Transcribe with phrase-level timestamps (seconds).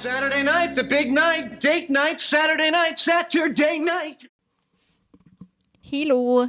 [0.00, 4.30] Saturday night, the big night, date night, Saturday night, Saturday night.
[5.80, 6.46] Hilo.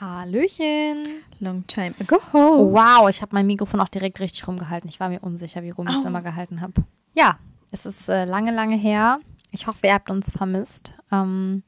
[0.00, 1.22] Hallöchen.
[1.38, 2.18] Long time ago.
[2.32, 4.90] Oh, wow, ich habe mein Mikrofon auch direkt richtig rumgehalten.
[4.90, 6.08] Ich war mir unsicher, wie rum ich es Au.
[6.08, 6.84] immer gehalten habe.
[7.14, 7.38] Ja,
[7.70, 9.20] es ist äh, lange, lange her.
[9.52, 11.62] Ich hoffe, ihr habt uns vermisst, ähm,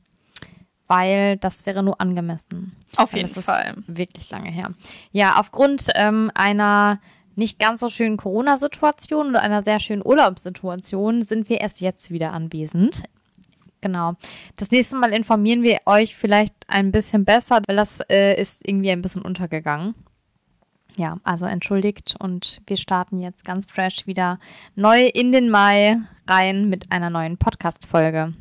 [0.89, 2.75] weil das wäre nur angemessen.
[2.97, 3.77] Auf jeden es ist Fall.
[3.87, 4.73] Wirklich lange her.
[5.13, 6.99] Ja, aufgrund ähm, einer
[7.37, 12.33] nicht ganz so schönen Corona-Situation und einer sehr schönen Urlaubssituation sind wir erst jetzt wieder
[12.33, 13.05] anwesend.
[13.81, 14.15] Genau.
[14.57, 18.91] Das nächste Mal informieren wir euch vielleicht ein bisschen besser, weil das äh, ist irgendwie
[18.91, 19.95] ein bisschen untergegangen.
[20.97, 24.39] Ja, also entschuldigt und wir starten jetzt ganz fresh wieder
[24.75, 28.35] neu in den Mai rein mit einer neuen Podcast-Folge.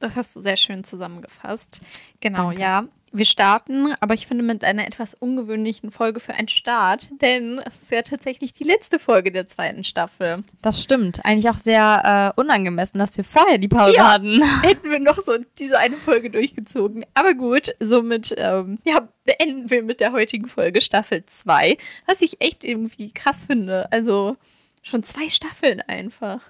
[0.00, 1.80] Das hast du sehr schön zusammengefasst.
[2.20, 2.60] Genau, Danke.
[2.60, 2.84] ja.
[3.14, 7.82] Wir starten, aber ich finde mit einer etwas ungewöhnlichen Folge für einen Start, denn es
[7.82, 10.44] ist ja tatsächlich die letzte Folge der zweiten Staffel.
[10.62, 11.20] Das stimmt.
[11.24, 14.12] Eigentlich auch sehr äh, unangemessen, dass wir vorher die Pause Ja.
[14.14, 14.42] hatten.
[14.62, 17.04] Hätten wir noch so diese eine Folge durchgezogen.
[17.12, 22.40] Aber gut, somit ähm, ja, beenden wir mit der heutigen Folge Staffel 2, was ich
[22.40, 23.92] echt irgendwie krass finde.
[23.92, 24.36] Also
[24.82, 26.40] schon zwei Staffeln einfach.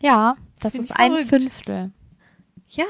[0.00, 1.28] Ja, das find ist ich ein verrückt.
[1.28, 1.90] Fünftel.
[2.70, 2.84] Ja,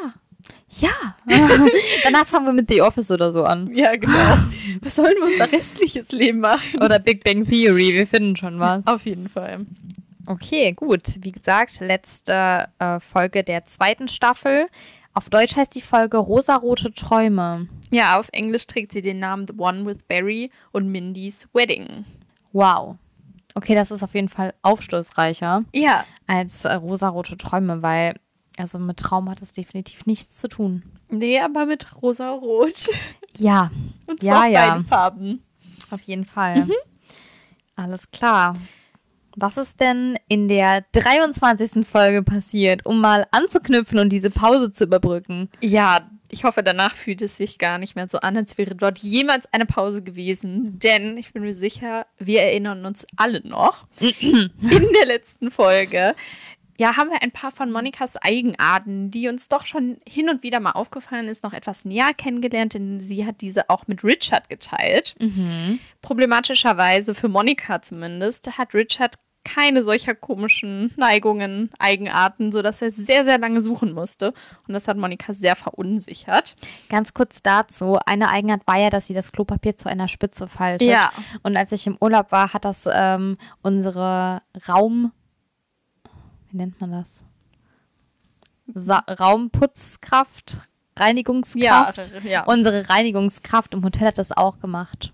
[0.71, 1.17] Ja.
[2.05, 3.75] Danach fangen wir mit The Office oder so an.
[3.75, 4.13] ja, genau.
[4.81, 6.83] was sollen wir unser restliches Leben machen?
[6.83, 7.95] Oder Big Bang Theory.
[7.95, 8.87] Wir finden schon was.
[8.87, 9.67] Auf jeden Fall.
[10.27, 11.03] Okay, gut.
[11.21, 14.67] Wie gesagt, letzte äh, Folge der zweiten Staffel.
[15.15, 17.67] Auf Deutsch heißt die Folge Rosarote Träume.
[17.91, 22.05] Ja, auf Englisch trägt sie den Namen The One with Barry und Mindy's Wedding.
[22.53, 22.97] Wow.
[23.55, 28.15] Okay, das ist auf jeden Fall aufschlussreicher Ja, als äh, Rosarote Träume, weil
[28.61, 30.83] also mit Traum hat es definitiv nichts zu tun.
[31.09, 32.89] nee, aber mit rosa-rot.
[33.37, 33.71] Ja,
[34.07, 34.73] Und Ja, zwar ja.
[34.75, 35.43] beide Farben.
[35.91, 36.67] auf jeden Fall.
[37.77, 38.55] Alles klar.
[39.37, 41.87] Was ist denn in der 23.
[41.87, 45.49] Folge passiert, um mal anzuknüpfen und diese Pause zu überbrücken?
[45.61, 48.99] Ja, ich hoffe, danach fühlt es sich gar nicht mehr so an, als wäre dort
[48.99, 50.79] jemals eine Pause gewesen.
[50.81, 53.87] Denn ich bin mir sicher, wir erinnern uns alle noch.
[54.01, 56.17] in der letzten Folge.
[56.79, 60.61] Ja, haben wir ein paar von Monikas Eigenarten, die uns doch schon hin und wieder
[60.61, 65.15] mal aufgefallen ist, noch etwas näher kennengelernt, denn sie hat diese auch mit Richard geteilt.
[66.03, 73.39] Problematischerweise für Monika zumindest hat Richard keine solcher komischen Neigungen, Eigenarten, sodass er sehr, sehr
[73.39, 74.35] lange suchen musste.
[74.67, 76.57] Und das hat Monika sehr verunsichert.
[76.89, 80.89] Ganz kurz dazu, eine Eigenart war ja, dass sie das Klopapier zu einer Spitze faltet.
[80.89, 81.13] Ja.
[81.43, 85.13] Und als ich im Urlaub war, hat das ähm, unsere Raum,
[86.51, 87.25] wie nennt man das?
[88.75, 90.59] Sa Raumputzkraft,
[90.97, 92.13] Reinigungskraft.
[92.25, 92.45] Ja, ja.
[92.45, 95.13] Unsere Reinigungskraft im Hotel hat das auch gemacht.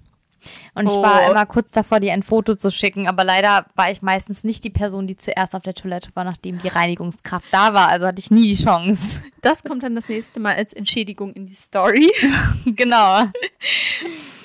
[0.75, 1.03] Und ich Oh.
[1.03, 4.63] war immer kurz davor, dir ein Foto zu schicken, aber leider war ich meistens nicht
[4.65, 7.89] die Person, die zuerst auf der Toilette war, nachdem die Reinigungskraft da war.
[7.89, 9.23] Also hatte ich nie die Chance.
[9.41, 12.13] Das kommt dann das nächste Mal als Entschädigung in die Story.
[12.67, 13.25] genau.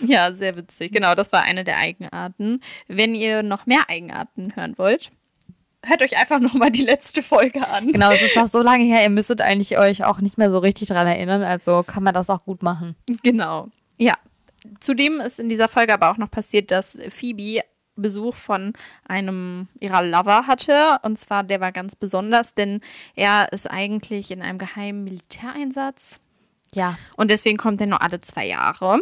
[0.02, 0.94] Ja, sehr witzig.
[0.94, 2.62] Genau, das war eine der Eigenarten.
[2.88, 5.12] Wenn ihr noch mehr Eigenarten hören wollt,
[5.86, 7.92] hört euch einfach nochmal die letzte Folge an.
[7.92, 10.60] Genau, es ist auch so lange her, ihr müsstet eigentlich euch auch nicht mehr so
[10.60, 12.96] richtig dran erinnern, also kann man das auch gut machen.
[13.24, 13.70] Genau.
[13.98, 14.14] Ja.
[14.82, 17.62] Zudem ist in dieser Folge aber auch noch passiert, dass Phoebe
[18.02, 18.74] Besuch von
[19.08, 21.00] einem ihrer Lover hatte.
[21.04, 22.82] Und zwar, der war ganz besonders, denn
[23.16, 26.20] er ist eigentlich in einem geheimen Militäreinsatz.
[26.74, 29.02] Ja, Und deswegen kommt er nur alle zwei Jahre.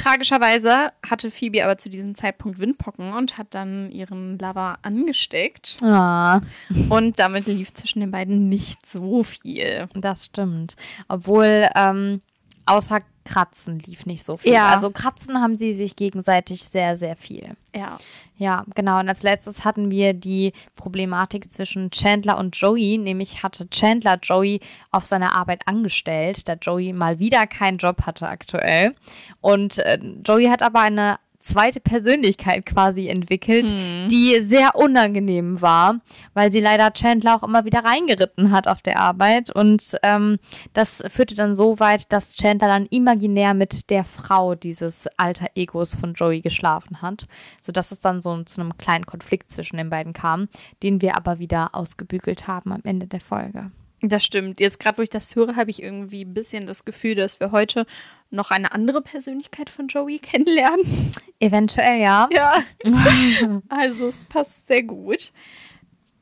[0.00, 5.76] Tragischerweise hatte Phoebe aber zu diesem Zeitpunkt Windpocken und hat dann ihren Lover angesteckt.
[5.82, 6.40] ah,
[6.88, 9.88] Und damit lief zwischen den beiden nicht so viel.
[9.94, 10.76] das stimmt.
[11.08, 12.22] Obwohl, ähm,
[12.70, 14.52] außer Kratzen lief nicht so viel.
[14.52, 14.70] Ja.
[14.70, 17.56] Also Kratzen haben sie sich gegenseitig sehr, sehr viel.
[17.74, 17.98] Ja.
[18.36, 19.00] Ja, genau.
[19.00, 22.96] Und als letztes hatten wir die Problematik zwischen Chandler und Joey.
[22.96, 24.60] Nämlich hatte Chandler Joey
[24.90, 28.94] auf seiner Arbeit angestellt, da Joey mal wieder keinen Job hatte aktuell.
[29.42, 33.70] Und äh, Joey hat aber eine zweite Persönlichkeit quasi entwickelt,
[34.10, 36.00] die sehr unangenehm war,
[36.34, 39.50] weil sie leider Chandler auch immer wieder reingeritten hat auf der Arbeit.
[39.50, 40.38] Und ähm,
[40.72, 45.94] das führte dann so weit, dass Chandler dann imaginär mit der Frau dieses alter Egos
[45.94, 47.26] von Joey geschlafen hat,
[47.60, 50.48] sodass es dann so zu einem kleinen Konflikt zwischen den beiden kam,
[50.82, 53.70] den wir aber wieder ausgebügelt haben am Ende der Folge.
[54.02, 54.60] Das stimmt.
[54.60, 57.52] Jetzt gerade, wo ich das höre, habe ich irgendwie ein bisschen das Gefühl, dass wir
[57.52, 57.86] heute
[58.30, 61.12] noch eine andere Persönlichkeit von Joey kennenlernen.
[61.38, 62.28] Eventuell ja.
[62.32, 62.62] Ja.
[63.68, 65.32] also es passt sehr gut.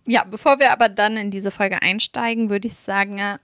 [0.06, 3.38] Ja, bevor wir aber dann in diese Folge einsteigen, würde ich sagen, äh,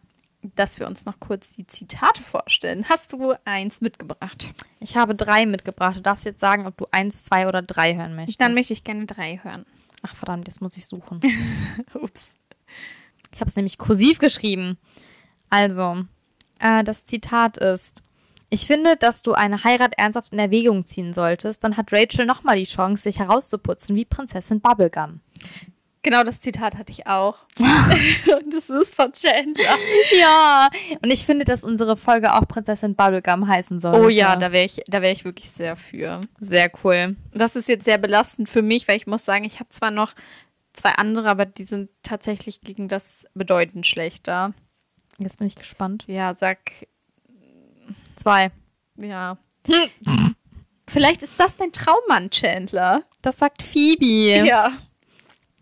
[0.57, 2.87] dass wir uns noch kurz die Zitate vorstellen.
[2.89, 4.53] Hast du eins mitgebracht?
[4.81, 5.97] Ich habe drei mitgebracht.
[5.97, 8.41] Du darfst jetzt sagen, ob du eins, zwei oder drei hören möchtest.
[8.41, 9.65] Dann möchte ich gerne drei hören.
[10.03, 11.21] Ach verdammt, jetzt muss ich suchen.
[11.95, 12.35] Ups.
[13.35, 14.79] Ich habe es nämlich kursiv geschrieben.
[15.51, 16.05] Also,
[16.61, 18.03] äh, das Zitat ist:
[18.49, 21.65] Ich finde, dass du eine Heirat ernsthaft in Erwägung ziehen solltest.
[21.65, 25.21] Dann hat Rachel nochmal die Chance, sich herauszuputzen wie Prinzessin Bubblegum.
[26.05, 27.39] Genau das Zitat hatte ich auch.
[27.59, 29.77] und das ist von Chandler.
[30.21, 30.69] Ja,
[31.03, 33.95] und ich finde, dass unsere Folge auch Prinzessin Bubblegum heißen soll.
[33.95, 36.21] Oh ja, da wäre ich, da wäre ich wirklich sehr für.
[36.39, 37.17] Sehr cool.
[37.33, 40.13] Das ist jetzt sehr belastend für mich, weil ich muss sagen, ich habe zwar noch
[40.75, 44.53] zwei andere, aber die sind tatsächlich gegen das bedeutend schlechter.
[45.19, 46.05] Jetzt bin ich gespannt.
[46.07, 46.59] Ja, sag.
[48.17, 48.51] Zwei.
[48.97, 49.39] Ja.
[50.89, 53.05] Vielleicht ist das dein Traummann, Chandler.
[53.23, 54.47] Das sagt Phoebe.
[54.47, 54.73] Ja.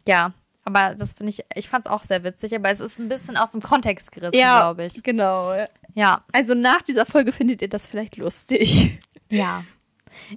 [0.06, 0.32] Ja,
[0.64, 3.36] aber das finde ich, ich fand es auch sehr witzig, aber es ist ein bisschen
[3.36, 5.00] aus dem Kontext gerissen, Ja, glaube ich.
[5.02, 5.54] genau.
[5.94, 6.24] Ja.
[6.32, 8.98] Also nach dieser Folge findet ihr das vielleicht lustig.
[9.28, 9.64] Ja.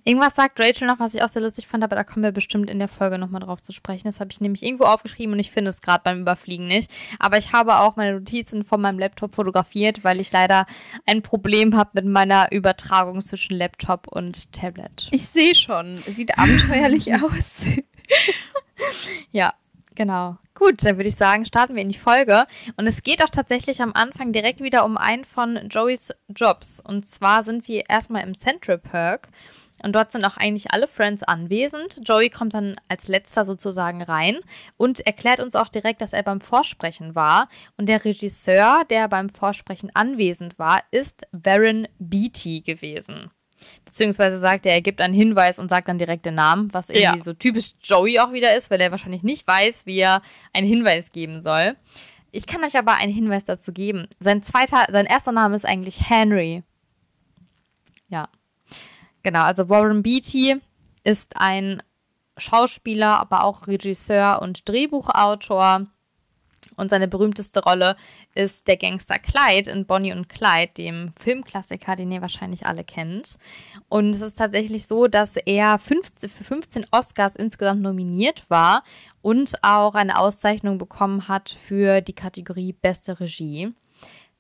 [0.04, 2.70] Irgendwas sagt Rachel noch, was ich auch sehr lustig fand, aber da kommen wir bestimmt
[2.70, 4.06] in der Folge nochmal drauf zu sprechen.
[4.06, 6.92] Das habe ich nämlich irgendwo aufgeschrieben und ich finde es gerade beim Überfliegen nicht.
[7.20, 10.66] Aber ich habe auch meine Notizen von meinem Laptop fotografiert, weil ich leider
[11.06, 15.08] ein Problem habe mit meiner Übertragung zwischen Laptop und Tablet.
[15.12, 15.98] Ich sehe schon.
[15.98, 17.66] Sieht abenteuerlich aus.
[19.32, 19.54] Ja,
[19.96, 20.38] genau.
[20.58, 22.46] Gut, dann würde ich sagen, starten wir in die Folge.
[22.78, 26.80] Und es geht auch tatsächlich am Anfang direkt wieder um einen von Joeys Jobs.
[26.80, 29.28] Und zwar sind wir erstmal im Central Perk.
[29.86, 32.00] Und dort sind auch eigentlich alle Friends anwesend.
[32.04, 34.40] Joey kommt dann als letzter sozusagen rein
[34.78, 37.50] und erklärt uns auch direkt, dass er beim Vorsprechen war.
[37.78, 43.30] Und der Regisseur, der beim Vorsprechen anwesend war, ist Baron Beatty gewesen.
[43.86, 47.20] Beziehungsweise sagt er, er gibt einen Hinweis und sagt dann direkt den Namen, was irgendwie
[47.20, 47.24] Ja.
[47.24, 51.12] so typisch Joey auch wieder ist, weil er wahrscheinlich nicht weiß, wie er einen Hinweis
[51.12, 51.76] geben soll.
[52.32, 54.08] Ich kann euch aber einen Hinweis dazu geben.
[54.20, 56.64] Sein zweiter, sein erster Name ist eigentlich Henry.
[58.10, 58.30] Ja.
[59.26, 60.62] Genau, also Warren Beatty
[61.04, 61.82] ist ein
[62.38, 65.88] Schauspieler, aber auch Regisseur und Drehbuchautor.
[66.76, 67.96] Und seine berühmteste Rolle
[68.36, 73.40] ist der Gangster Clyde in Bonnie und Clyde, dem Filmklassiker, den ihr wahrscheinlich alle kennt.
[73.90, 78.84] Und es ist tatsächlich so, dass er 15, für 15 Oscars insgesamt nominiert war
[79.24, 83.74] und auch eine Auszeichnung bekommen hat für die Kategorie Beste Regie.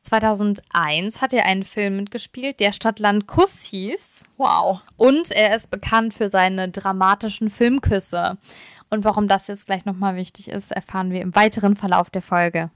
[0.05, 4.23] 2001 hat er einen Film mitgespielt, der Stadtland Kuss hieß.
[4.37, 4.81] Wow.
[4.97, 8.37] Und er ist bekannt für seine dramatischen Filmküsse.
[8.89, 12.69] Und warum das jetzt gleich nochmal wichtig ist, erfahren wir im weiteren Verlauf der Folge.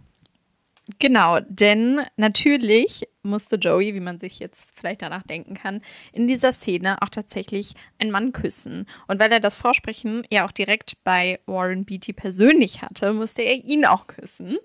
[0.97, 5.81] Genau, denn natürlich musste Joey, wie man sich jetzt vielleicht danach denken kann,
[6.13, 8.87] in dieser Szene auch tatsächlich einen Mann küssen.
[9.07, 13.63] Und weil er das Vorsprechen ja auch direkt bei Warren Beatty persönlich hatte, musste er
[13.63, 14.57] ihn auch küssen.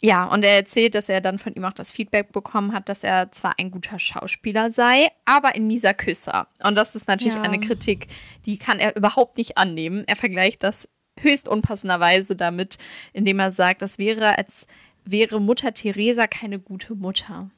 [0.00, 3.04] Ja, und er erzählt, dass er dann von ihm auch das Feedback bekommen hat, dass
[3.04, 6.48] er zwar ein guter Schauspieler sei, aber ein mieser Küsser.
[6.66, 7.42] Und das ist natürlich Ja.
[7.42, 8.08] eine Kritik,
[8.44, 10.04] die kann er überhaupt nicht annehmen.
[10.06, 10.88] Er vergleicht das
[11.18, 12.78] höchst unpassenderweise damit,
[13.12, 14.66] indem er sagt, das wäre, als
[15.04, 17.50] wäre Mutter Teresa keine gute Mutter.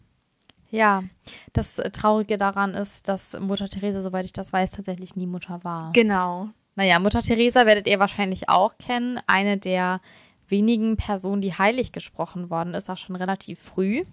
[0.70, 1.02] Ja,
[1.54, 5.92] das Traurige daran ist, dass Mutter Teresa, soweit ich das weiß, tatsächlich nie Mutter war.
[5.94, 6.50] Genau.
[6.76, 9.18] Naja, Mutter Teresa werdet ihr wahrscheinlich auch kennen.
[9.26, 10.00] Eine der
[10.48, 14.04] wenigen Personen, die heilig gesprochen worden ist, auch schon relativ früh.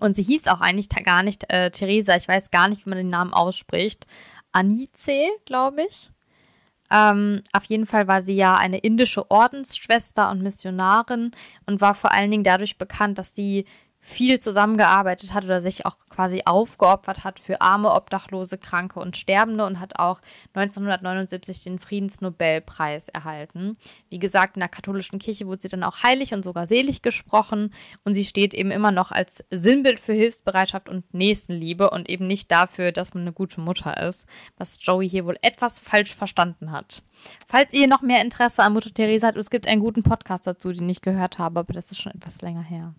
[0.00, 2.16] Und sie hieß auch eigentlich gar nicht äh, Teresa.
[2.16, 4.06] Ich weiß gar nicht, wie man den Namen ausspricht.
[4.52, 6.10] Anice, glaube ich.
[6.90, 11.30] Ähm, auf jeden Fall war sie ja eine indische Ordensschwester und Missionarin
[11.66, 13.64] und war vor allen Dingen dadurch bekannt, dass sie
[14.04, 19.64] viel zusammengearbeitet hat oder sich auch quasi aufgeopfert hat für arme, Obdachlose, Kranke und Sterbende
[19.64, 20.20] und hat auch
[20.54, 23.78] 1979 den Friedensnobelpreis erhalten.
[24.10, 27.72] Wie gesagt, in der katholischen Kirche wurde sie dann auch heilig und sogar selig gesprochen
[28.04, 32.50] und sie steht eben immer noch als Sinnbild für Hilfsbereitschaft und Nächstenliebe und eben nicht
[32.50, 34.26] dafür, dass man eine gute Mutter ist,
[34.58, 37.04] was Joey hier wohl etwas falsch verstanden hat.
[37.46, 40.72] Falls ihr noch mehr Interesse an Mutter Teresa habt, es gibt einen guten Podcast dazu,
[40.72, 42.94] den ich gehört habe, aber das ist schon etwas länger her.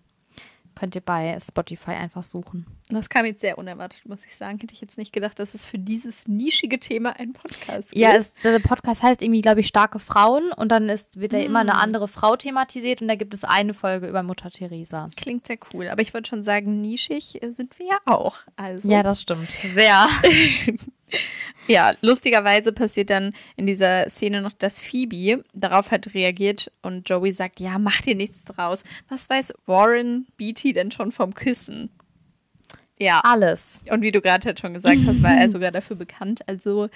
[0.74, 2.66] Könnt ihr bei Spotify einfach suchen.
[2.90, 4.58] Das kam jetzt sehr unerwartet, muss ich sagen.
[4.60, 7.96] Hätte ich jetzt nicht gedacht, dass es für dieses nischige Thema einen Podcast gibt.
[7.96, 11.38] Ja, es, der Podcast heißt irgendwie, glaube ich, Starke Frauen und dann ist, wird da
[11.38, 15.08] immer eine andere Frau thematisiert und da gibt es eine Folge über Mutter Teresa.
[15.16, 15.88] Klingt sehr cool.
[15.88, 18.36] Aber ich würde schon sagen, nischig sind wir ja auch.
[18.56, 18.88] Also.
[18.88, 19.40] Ja, das stimmt.
[19.40, 20.06] Sehr.
[21.66, 27.32] Ja, lustigerweise passiert dann in dieser Szene noch, dass Phoebe darauf hat reagiert und Joey
[27.32, 28.84] sagt, ja, mach dir nichts draus.
[29.08, 31.90] Was weiß Warren Beatty denn schon vom Küssen?
[32.98, 33.80] Ja, Alles.
[33.90, 36.46] und wie du gerade halt schon gesagt hast, war er sogar dafür bekannt.
[36.48, 36.88] Also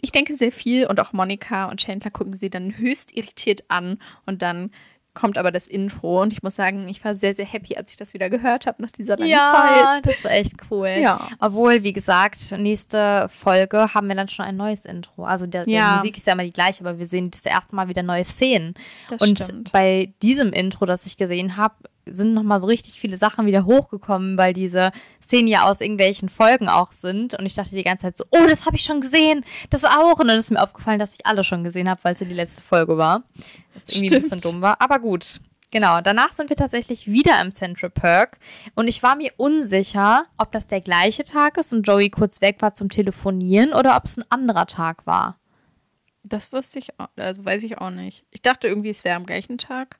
[0.00, 3.98] ich denke sehr viel und auch Monika und Chandler gucken sie dann höchst irritiert an
[4.26, 4.70] und dann
[5.18, 7.96] kommt aber das Intro und ich muss sagen, ich war sehr, sehr happy, als ich
[7.96, 10.06] das wieder gehört habe nach dieser langen ja, Zeit.
[10.06, 10.88] das war echt cool.
[11.00, 11.28] Ja.
[11.40, 15.24] Obwohl, wie gesagt, nächste Folge haben wir dann schon ein neues Intro.
[15.24, 15.90] Also der, Ja.
[15.90, 18.24] die Musik ist ja immer die gleiche, aber wir sehen das erste Mal wieder neue
[18.24, 18.74] Szenen.
[19.10, 19.72] Das und stimmt.
[19.72, 21.74] bei diesem Intro, das ich gesehen habe,
[22.14, 26.68] sind nochmal so richtig viele Sachen wieder hochgekommen, weil diese Szenen ja aus irgendwelchen Folgen
[26.68, 27.34] auch sind.
[27.34, 30.18] Und ich dachte die ganze Zeit so, oh, das habe ich schon gesehen, das auch.
[30.18, 32.34] Und dann ist mir aufgefallen, dass ich alle schon gesehen habe, weil es ja die
[32.34, 33.24] letzte Folge war.
[33.74, 34.40] Das irgendwie ein Stimmt.
[34.40, 34.80] bisschen dumm war.
[34.80, 35.40] Aber gut.
[35.70, 38.38] Genau, danach sind wir tatsächlich wieder im Central Park
[38.74, 42.56] und ich war mir unsicher, ob das der gleiche Tag ist und Joey kurz weg
[42.60, 45.38] war zum Telefonieren oder ob es ein anderer Tag war.
[46.22, 48.24] Das wusste ich, auch, also weiß ich auch nicht.
[48.30, 49.98] Ich dachte irgendwie, es wäre am gleichen Tag,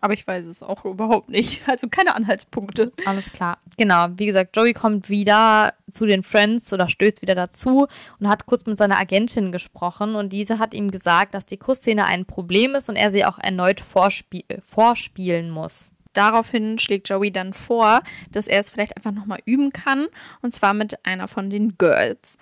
[0.00, 1.62] aber ich weiß es auch überhaupt nicht.
[1.70, 2.92] Also keine Anhaltspunkte.
[3.06, 3.58] Alles klar.
[3.76, 7.86] Genau, wie gesagt, Joey kommt wieder zu den Friends oder stößt wieder dazu
[8.18, 12.06] und hat kurz mit seiner Agentin gesprochen und diese hat ihm gesagt, dass die Kussszene
[12.06, 15.92] ein Problem ist und er sie auch erneut vorspie vorspielen muss.
[16.12, 18.02] Daraufhin schlägt Joey dann vor,
[18.32, 20.06] dass er es vielleicht einfach nochmal üben kann.
[20.42, 22.38] Und zwar mit einer von den Girls.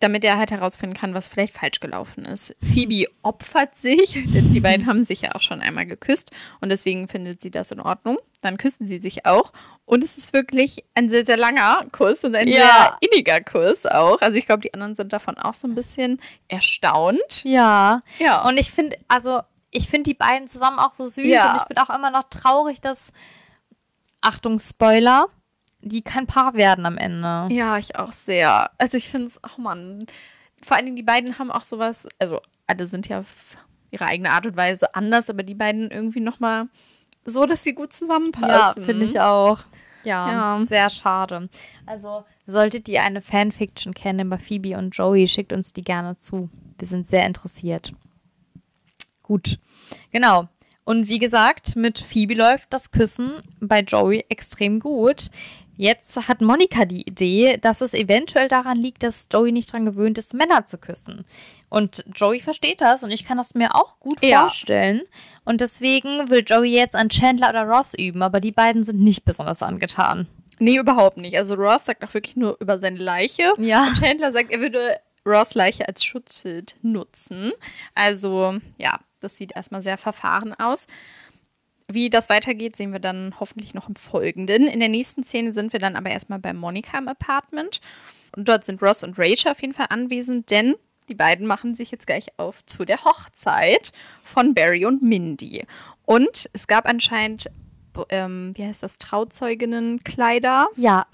[0.00, 2.56] Damit er halt herausfinden kann, was vielleicht falsch gelaufen ist.
[2.62, 6.30] Phoebe opfert sich, denn die beiden haben sich ja auch schon einmal geküsst.
[6.62, 8.18] Und deswegen findet sie das in Ordnung.
[8.40, 9.52] Dann küssen sie sich auch.
[9.84, 12.54] Und es ist wirklich ein sehr, sehr langer Kuss und ein Ja.
[12.54, 14.20] sehr inniger Kuss auch.
[14.22, 17.44] Also ich glaube, die anderen sind davon auch so ein bisschen erstaunt.
[17.44, 18.02] Ja.
[18.18, 18.42] Ja.
[18.48, 21.52] Und ich finde, also, ich finde die beiden zusammen auch so süß Ja.
[21.52, 23.12] und ich bin auch immer noch traurig, dass,
[24.22, 25.26] Achtung, Spoiler,
[25.82, 27.48] die kein Paar werden am Ende.
[27.50, 28.70] Ja, ich auch sehr.
[28.78, 30.06] Also ich finde es, ach man,
[30.62, 33.56] vor allen Dingen die beiden haben auch sowas, also alle sind ja auf
[33.90, 36.68] ihre eigene Art und Weise anders, aber die beiden irgendwie nochmal
[37.24, 38.84] so, dass sie gut Ja, zusammenpassen.
[38.84, 39.60] finde ich auch.
[40.04, 40.64] Ja, Ja.
[40.66, 41.48] sehr schade.
[41.86, 46.48] Also, solltet ihr eine Fanfiction kennen über Phoebe und Joey, schickt uns die gerne zu.
[46.78, 47.92] Wir sind sehr interessiert.
[49.22, 49.58] Gut,
[50.10, 50.48] genau.
[50.84, 55.30] Und wie gesagt, mit Phoebe läuft das Küssen bei Joey extrem gut.
[55.80, 60.18] Jetzt hat Monika die Idee, dass es eventuell daran liegt, dass Joey nicht dran gewöhnt
[60.18, 61.24] ist, Männer zu küssen.
[61.70, 64.42] Und Joey versteht das und ich kann das mir auch gut Ja.
[64.42, 65.02] vorstellen.
[65.44, 69.24] Und deswegen will Joey jetzt an Chandler oder Ross üben, aber die beiden sind nicht
[69.24, 70.26] besonders angetan.
[70.58, 71.38] Nee, überhaupt nicht.
[71.38, 73.52] Also Ross sagt auch wirklich nur über seine Leiche.
[73.56, 73.86] Ja.
[73.86, 77.52] Und Chandler sagt, er würde Ross Leiche als Schutzschild nutzen.
[77.94, 80.86] Also, ja, das sieht erstmal sehr verfahren aus.
[81.92, 84.66] Wie das weitergeht, sehen wir dann hoffentlich noch im Folgenden.
[84.66, 87.80] In der nächsten Szene sind wir dann aber erstmal bei Monika im Apartment.
[88.36, 90.76] Und dort sind Ross und Rachel auf jeden Fall anwesend, denn
[91.08, 93.92] die beiden machen sich jetzt gleich auf zu der Hochzeit
[94.22, 95.66] von Barry und Mindy.
[96.04, 97.50] Und es gab anscheinend,
[98.10, 100.68] ähm, wie heißt das, Trauzeuginnenkleider.
[100.76, 101.06] Ja,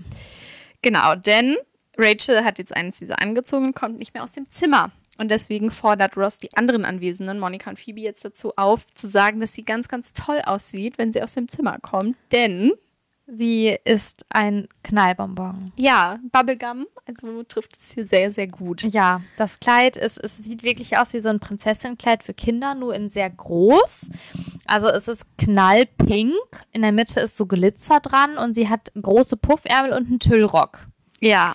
[0.86, 1.56] Genau, denn
[1.98, 4.92] Rachel hat jetzt eines dieser angezogen und kommt nicht mehr aus dem Zimmer.
[5.18, 9.40] Und deswegen fordert Ross die anderen Anwesenden, Monika und Phoebe, jetzt dazu auf, zu sagen,
[9.40, 12.16] dass sie ganz, ganz toll aussieht, wenn sie aus dem Zimmer kommt.
[12.32, 12.72] Denn,
[13.26, 15.72] sie ist ein Knallbonbon.
[15.76, 18.82] ja, Bubblegum, also trifft es hier sehr, sehr gut.
[18.82, 22.94] Ja, das Kleid ist, es sieht wirklich aus wie so ein Prinzessinnenkleid für Kinder, nur
[22.94, 24.10] in sehr groß.
[24.66, 26.34] Also es ist knallpink,
[26.72, 30.86] in der Mitte ist so Glitzer dran und sie hat große Puffärmel und einen Tüllrock.
[31.20, 31.54] Ja,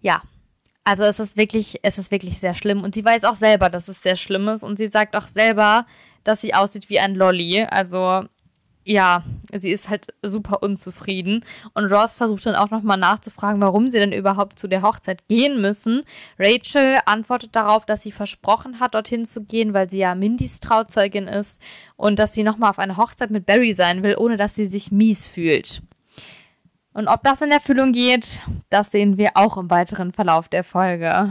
[0.00, 0.22] Ja.
[0.84, 2.82] Also es ist wirklich, es ist wirklich sehr schlimm.
[2.82, 4.62] Und sie weiß auch selber, dass es sehr schlimm ist.
[4.62, 5.86] Und sie sagt auch selber,
[6.24, 7.64] dass sie aussieht wie ein Lolly.
[7.68, 8.24] Also
[8.84, 11.44] ja, sie ist halt super unzufrieden.
[11.72, 15.60] Und Ross versucht dann auch nochmal nachzufragen, warum sie denn überhaupt zu der Hochzeit gehen
[15.60, 16.02] müssen.
[16.38, 21.28] Rachel antwortet darauf, dass sie versprochen hat, dorthin zu gehen, weil sie ja Mindys Trauzeugin
[21.28, 21.60] ist
[21.96, 24.92] und dass sie nochmal auf eine Hochzeit mit Barry sein will, ohne dass sie sich
[24.92, 25.82] mies fühlt.
[26.94, 31.30] Und ob das in Erfüllung geht, das sehen wir auch im weiteren Verlauf der Folge.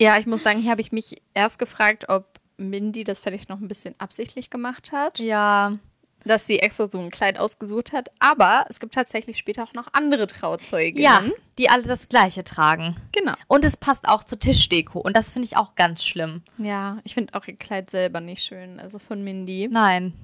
[0.00, 3.60] ja, ich muss sagen, hier habe ich mich erst gefragt, ob Mindy das vielleicht noch
[3.60, 5.20] ein bisschen absichtlich gemacht hat.
[5.20, 5.78] Ja,
[6.24, 8.10] dass sie extra so ein Kleid ausgesucht hat.
[8.18, 11.02] Aber es gibt tatsächlich später auch noch andere Trauzeuginnen.
[11.02, 11.22] ja,
[11.56, 12.96] die alle das Gleiche tragen.
[13.12, 13.34] Genau.
[13.46, 14.98] Und es passt auch zur Tischdeko.
[14.98, 16.42] Und das finde ich auch ganz schlimm.
[16.58, 19.68] Ja, ich finde auch ihr Kleid selber nicht schön, also von Mindy.
[19.70, 20.14] Nein.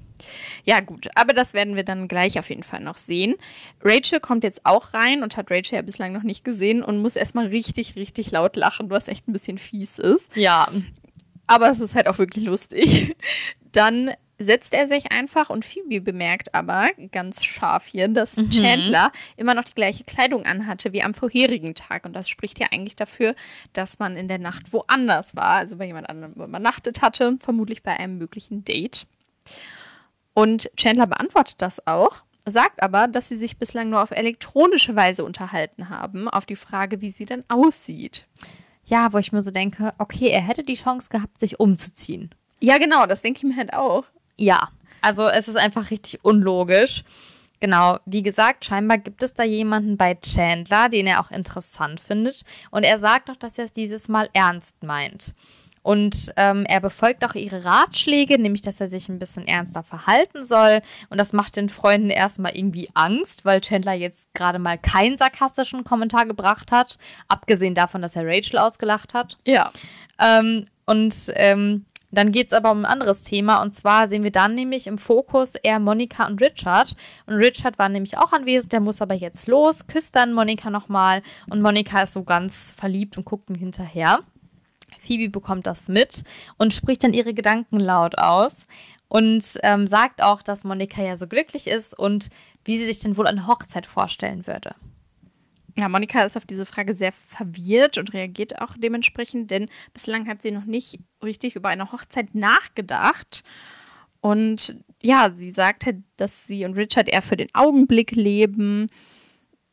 [0.65, 3.35] Ja, gut, aber das werden wir dann gleich auf jeden Fall noch sehen.
[3.83, 7.17] Rachel kommt jetzt auch rein und hat Rachel ja bislang noch nicht gesehen und muss
[7.17, 10.37] erstmal richtig, richtig laut lachen, was echt ein bisschen fies ist.
[10.37, 10.69] Ja.
[11.47, 13.17] Aber es ist halt auch wirklich lustig.
[13.73, 19.55] Dann setzt er sich einfach und Phoebe bemerkt aber ganz scharf hier, dass Chandler immer
[19.55, 22.05] noch die gleiche Kleidung anhatte wie am vorherigen Tag.
[22.05, 23.35] Und das spricht ja eigentlich dafür,
[23.73, 27.99] dass man in der Nacht woanders war, also bei jemand anderem übernachtet hatte, vermutlich bei
[27.99, 29.07] einem möglichen Date.
[30.37, 35.25] Und Chandler beantwortet das auch, sagt aber, dass sie sich bislang nur auf elektronische Weise
[35.25, 38.27] unterhalten haben, auf die Frage, wie sie denn aussieht.
[38.85, 42.35] Ja, wo ich mir so denke, okay, er hätte die Chance gehabt, sich umzuziehen.
[42.61, 44.05] Ja, genau, das denke ich mir halt auch.
[44.37, 44.69] Ja.
[45.01, 47.03] Also es ist einfach richtig unlogisch.
[47.61, 52.45] Genau, wie gesagt, scheinbar gibt es da jemanden bei Chandler, den er auch interessant findet.
[52.71, 55.35] Und er sagt auch, dass er es dieses Mal ernst meint.
[55.87, 60.43] Und ähm, er befolgt auch ihre Ratschläge, nämlich dass er sich ein bisschen ernster verhalten
[60.43, 60.81] soll.
[61.11, 65.85] Und das macht den Freunden erstmal irgendwie Angst, weil Chandler jetzt gerade mal keinen sarkastischen
[65.85, 66.99] Kommentar gebracht hat.
[67.29, 69.37] Abgesehen davon, dass er Rachel ausgelacht hat.
[69.47, 69.71] Ja.
[70.21, 73.63] Ähm, und ähm, dann geht es aber um ein anderes Thema.
[73.63, 76.97] Und zwar sehen wir dann nämlich im Fokus eher Monika und Richard.
[77.27, 81.23] Und Richard war nämlich auch anwesend, der muss aber jetzt los, küsst dann Monika nochmal.
[81.49, 84.19] Und Monika ist so ganz verliebt und guckt ihm hinterher.
[85.07, 86.25] Phoebe bekommt das mit
[86.59, 88.67] und spricht dann ihre Gedanken laut aus
[89.09, 92.29] und ähm, sagt auch, dass Monika ja so glücklich ist und
[92.65, 94.75] wie sie sich denn wohl eine Hochzeit vorstellen würde.
[95.79, 100.41] Ja, Monika ist auf diese Frage sehr verwirrt und reagiert auch dementsprechend, denn bislang hat
[100.41, 103.45] sie noch nicht richtig über eine Hochzeit nachgedacht.
[104.23, 108.87] Und ja, sie sagt halt, dass sie und Richard eher für den Augenblick leben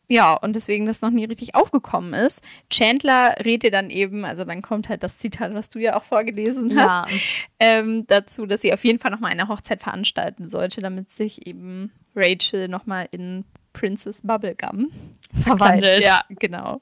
[0.09, 2.43] ja, und deswegen das noch nie richtig aufgekommen ist.
[2.69, 6.77] Chandler redet dann eben, also dann kommt halt das Zitat, was du ja auch vorgelesen
[6.79, 7.17] hast, ja.
[7.59, 11.91] ähm, dazu, dass sie auf jeden Fall nochmal eine Hochzeit veranstalten sollte, damit sich eben
[12.15, 14.91] Rachel nochmal in Princess Bubblegum
[15.41, 16.05] verwandelt.
[16.05, 16.81] Ja, genau.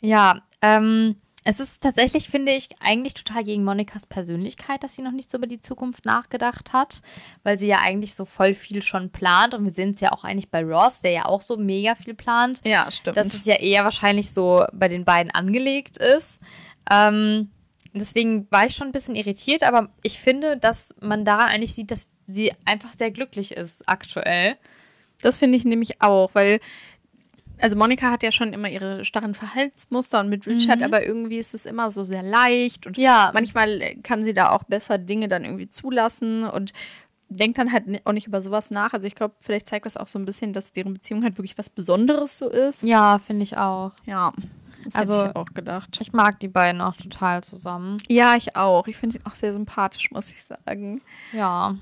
[0.00, 5.12] Ja, ähm, es ist tatsächlich, finde ich, eigentlich total gegen Monikas Persönlichkeit, dass sie noch
[5.12, 7.00] nicht so über die Zukunft nachgedacht hat,
[7.42, 10.24] weil sie ja eigentlich so voll viel schon plant und wir sehen es ja auch
[10.24, 12.60] eigentlich bei Ross, der ja auch so mega viel plant.
[12.64, 13.16] Ja, stimmt.
[13.16, 16.40] Dass es ja eher wahrscheinlich so bei den beiden angelegt ist.
[16.90, 17.50] Ähm,
[17.94, 21.90] deswegen war ich schon ein bisschen irritiert, aber ich finde, dass man daran eigentlich sieht,
[21.90, 24.56] dass sie einfach sehr glücklich ist aktuell.
[25.22, 26.60] Das finde ich nämlich auch, weil
[27.60, 30.84] also Monika hat ja schon immer ihre starren Verhaltensmuster und mit Richard, mhm.
[30.84, 33.30] aber irgendwie ist es immer so sehr leicht und ja.
[33.34, 36.72] manchmal kann sie da auch besser Dinge dann irgendwie zulassen und
[37.28, 38.92] denkt dann halt auch nicht über sowas nach.
[38.92, 41.56] Also ich glaube, vielleicht zeigt das auch so ein bisschen, dass deren Beziehung halt wirklich
[41.56, 42.82] was Besonderes so ist.
[42.82, 43.92] Ja, finde ich auch.
[44.04, 44.32] Ja.
[44.84, 45.98] Das also, hätte ich auch gedacht.
[46.00, 47.98] Ich mag die beiden auch total zusammen.
[48.08, 48.86] Ja, ich auch.
[48.88, 51.02] Ich finde ihn auch sehr sympathisch, muss ich sagen.
[51.32, 51.76] Ja.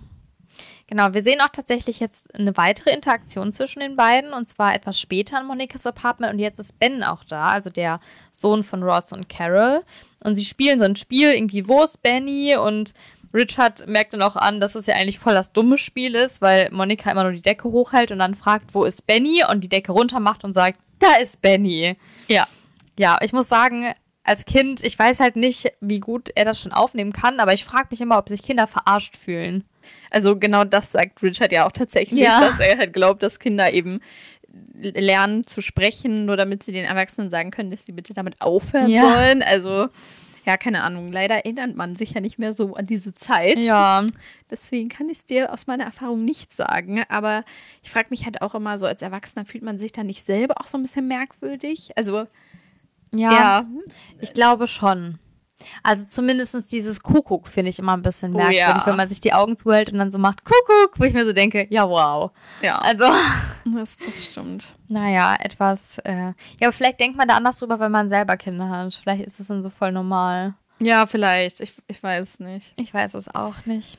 [0.87, 4.99] Genau, wir sehen auch tatsächlich jetzt eine weitere Interaktion zwischen den beiden und zwar etwas
[4.99, 8.01] später in Monikas Apartment und jetzt ist Ben auch da, also der
[8.33, 9.83] Sohn von Ross und Carol.
[10.25, 12.57] Und sie spielen so ein Spiel, irgendwie, wo ist Benny?
[12.57, 12.95] Und
[13.33, 16.71] Richard merkt dann auch an, dass es ja eigentlich voll das dumme Spiel ist, weil
[16.73, 19.45] Monika immer nur die Decke hochhält und dann fragt, wo ist Benny?
[19.49, 21.97] Und die Decke runter macht und sagt, da ist Benny.
[22.27, 22.47] Ja.
[22.99, 26.73] Ja, ich muss sagen, als Kind, ich weiß halt nicht, wie gut er das schon
[26.73, 29.65] aufnehmen kann, aber ich frage mich immer, ob sich Kinder verarscht fühlen.
[30.11, 32.41] Also genau das sagt Richard ja auch tatsächlich, ja.
[32.41, 34.01] dass er halt glaubt, dass Kinder eben
[34.81, 38.91] lernen zu sprechen, nur damit sie den Erwachsenen sagen können, dass sie bitte damit aufhören
[38.91, 39.03] ja.
[39.03, 39.43] sollen.
[39.43, 39.89] Also
[40.49, 41.13] ja, keine Ahnung.
[41.13, 43.59] Leider erinnert man sich ja nicht mehr so an diese Zeit.
[43.59, 44.03] Ja.
[44.51, 47.05] Deswegen kann ich es dir aus meiner Erfahrung nicht sagen.
[47.11, 47.45] Aber
[47.83, 50.55] ich frage mich halt auch immer so, als Erwachsener fühlt man sich da nicht selber
[50.59, 51.91] auch so ein bisschen merkwürdig.
[51.97, 52.27] Also.
[53.13, 53.67] Ja, ja.
[54.21, 55.19] ich glaube schon.
[55.83, 58.87] Also zumindest dieses Kuckuck finde ich immer ein bisschen oh merkwürdig, oh, ja.
[58.87, 61.33] wenn man sich die Augen zuhält und dann so macht Kuckuck, wo ich mir so
[61.33, 62.31] denke, ja wow.
[62.63, 62.79] Ja.
[62.79, 63.05] Also.
[63.75, 64.75] Das, das stimmt.
[64.89, 68.71] Naja, etwas, äh, ja, aber vielleicht denkt man da anders drüber, wenn man selber Kinder
[68.71, 68.95] hat.
[68.95, 70.55] Vielleicht ist das dann so voll normal.
[70.79, 71.61] Ja, vielleicht.
[71.61, 72.73] Ich, ich weiß nicht.
[72.77, 73.99] Ich weiß es auch nicht.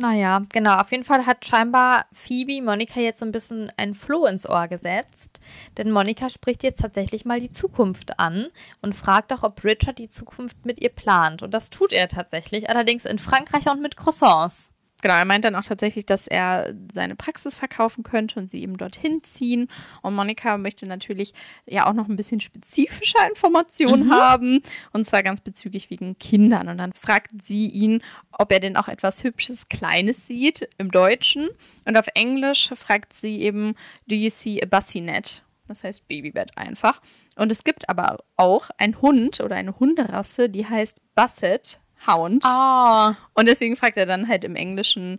[0.00, 0.76] Naja, genau.
[0.76, 4.68] Auf jeden Fall hat scheinbar Phoebe Monika jetzt so ein bisschen ein Floh ins Ohr
[4.68, 5.40] gesetzt.
[5.76, 8.46] Denn Monika spricht jetzt tatsächlich mal die Zukunft an
[8.80, 11.42] und fragt auch, ob Richard die Zukunft mit ihr plant.
[11.42, 14.70] Und das tut er tatsächlich, allerdings in Frankreich und mit Croissants.
[15.00, 18.76] Genau, er meint dann auch tatsächlich, dass er seine Praxis verkaufen könnte und sie eben
[18.76, 19.68] dorthin ziehen.
[20.02, 21.34] Und Monika möchte natürlich
[21.66, 24.12] ja auch noch ein bisschen spezifischer Informationen mhm.
[24.12, 24.62] haben.
[24.92, 26.68] Und zwar ganz bezüglich wegen Kindern.
[26.68, 31.48] Und dann fragt sie ihn, ob er denn auch etwas Hübsches, Kleines sieht im Deutschen.
[31.84, 33.74] Und auf Englisch fragt sie eben,
[34.08, 35.44] do you see a bassinet?
[35.68, 37.00] Das heißt Babybett einfach.
[37.36, 42.44] Und es gibt aber auch einen Hund oder eine Hunderasse, die heißt Basset Hound.
[42.46, 43.12] Oh.
[43.34, 45.18] Und deswegen fragt er dann halt im Englischen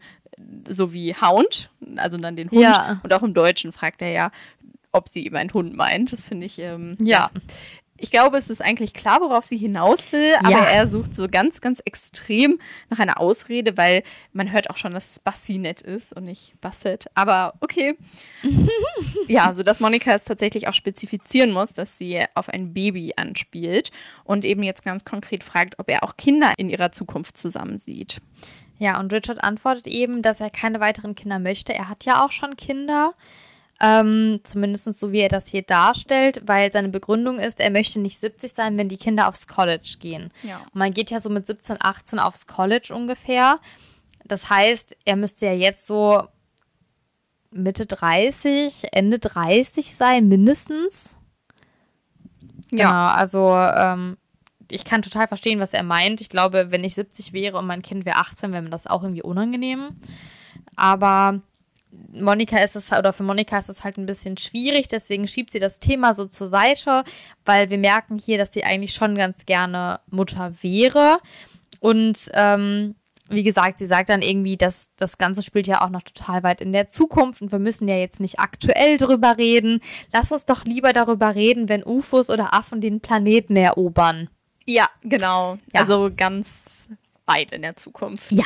[0.67, 2.61] so wie Hound, also dann den Hund.
[2.61, 2.99] Ja.
[3.03, 4.31] Und auch im Deutschen fragt er ja,
[4.91, 6.13] ob sie eben einen Hund meint.
[6.13, 7.29] Das finde ich, ähm, ja.
[7.33, 7.41] ja
[8.01, 10.63] ich glaube, es ist eigentlich klar, worauf sie hinaus will, aber ja.
[10.65, 12.59] er sucht so ganz, ganz extrem
[12.89, 17.07] nach einer Ausrede, weil man hört auch schon, dass es Bassinet ist und nicht Basset.
[17.15, 17.97] Aber okay.
[19.27, 23.91] ja, so dass Monika es tatsächlich auch spezifizieren muss, dass sie auf ein Baby anspielt
[24.23, 28.21] und eben jetzt ganz konkret fragt, ob er auch Kinder in ihrer Zukunft zusammensieht.
[28.79, 31.73] Ja, und Richard antwortet eben, dass er keine weiteren Kinder möchte.
[31.73, 33.13] Er hat ja auch schon Kinder.
[33.81, 38.19] Ähm, zumindest so wie er das hier darstellt, weil seine Begründung ist, er möchte nicht
[38.19, 40.31] 70 sein, wenn die Kinder aufs College gehen.
[40.43, 40.57] Ja.
[40.57, 43.59] Und man geht ja so mit 17, 18 aufs College ungefähr.
[44.25, 46.23] Das heißt, er müsste ja jetzt so
[47.51, 51.17] Mitte 30, Ende 30 sein, mindestens.
[52.71, 52.89] Ja.
[52.89, 54.17] Genau, also ähm,
[54.69, 56.21] ich kann total verstehen, was er meint.
[56.21, 59.03] Ich glaube, wenn ich 70 wäre und mein Kind wäre 18, wäre mir das auch
[59.03, 59.99] irgendwie unangenehm.
[60.75, 61.41] Aber
[61.91, 65.60] Monika ist es, oder für Monika ist es halt ein bisschen schwierig, deswegen schiebt sie
[65.60, 67.04] das Thema so zur Seite,
[67.45, 71.19] weil wir merken hier, dass sie eigentlich schon ganz gerne Mutter wäre.
[71.80, 72.95] Und ähm,
[73.30, 76.62] wie gesagt, sie sagt dann irgendwie, dass das Ganze spielt ja auch noch total weit
[76.62, 79.82] in der Zukunft und wir müssen ja jetzt nicht aktuell drüber reden.
[80.12, 84.30] Lass uns doch lieber darüber reden, wenn UFOs oder Affen den Planeten erobern.
[84.65, 85.58] Ja, genau.
[85.73, 85.82] Ja.
[85.82, 86.89] Also ganz
[87.25, 88.32] weit in der Zukunft.
[88.32, 88.45] Ja.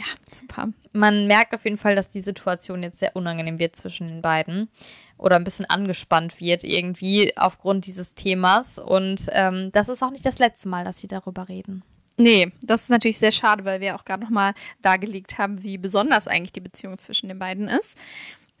[0.00, 0.68] Ja, super.
[0.94, 4.70] Man merkt auf jeden Fall, dass die Situation jetzt sehr unangenehm wird zwischen den beiden
[5.18, 8.78] oder ein bisschen angespannt wird irgendwie aufgrund dieses Themas.
[8.78, 11.84] Und ähm, das ist auch nicht das letzte Mal, dass sie darüber reden.
[12.16, 16.28] Nee, das ist natürlich sehr schade, weil wir auch gerade nochmal dargelegt haben, wie besonders
[16.28, 17.98] eigentlich die Beziehung zwischen den beiden ist.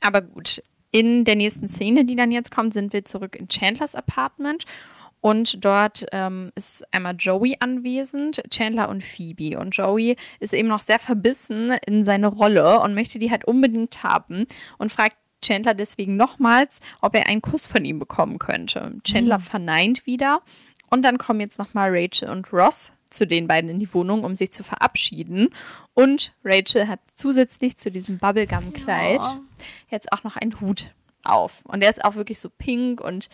[0.02, 3.94] Aber gut, in der nächsten Szene, die dann jetzt kommt, sind wir zurück in Chandlers
[3.94, 4.64] Apartment.
[5.20, 9.58] Und dort ähm, ist einmal Joey anwesend, Chandler und Phoebe.
[9.58, 14.02] Und Joey ist eben noch sehr verbissen in seine Rolle und möchte die halt unbedingt
[14.02, 14.46] haben
[14.78, 18.94] und fragt Chandler deswegen nochmals, ob er einen Kuss von ihm bekommen könnte.
[19.04, 20.42] Chandler verneint wieder.
[20.90, 24.34] Und dann kommen jetzt nochmal Rachel und Ross zu den beiden in die Wohnung, um
[24.34, 25.48] sich zu verabschieden.
[25.94, 29.40] Und Rachel hat zusätzlich zu diesem Bubblegum-Kleid Ja.
[29.88, 30.92] jetzt auch noch einen Hut
[31.24, 31.62] auf.
[31.64, 33.28] Und der ist auch wirklich so pink und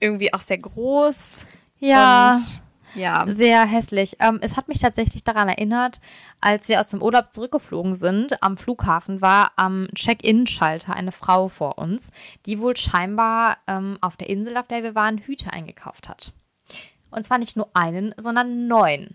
[0.00, 1.46] irgendwie auch sehr groß.
[1.78, 2.30] Ja.
[2.30, 2.60] Und
[2.94, 3.26] ja.
[3.28, 4.16] Sehr hässlich.
[4.20, 6.00] Ähm, es hat mich tatsächlich daran erinnert,
[6.40, 11.78] als wir aus dem Urlaub zurückgeflogen sind, am Flughafen war am Check-in-Schalter eine Frau vor
[11.78, 12.10] uns,
[12.46, 16.32] die wohl scheinbar ähm, auf der Insel, auf der wir waren, Hüte eingekauft hat.
[17.10, 19.14] Und zwar nicht nur einen, sondern neun.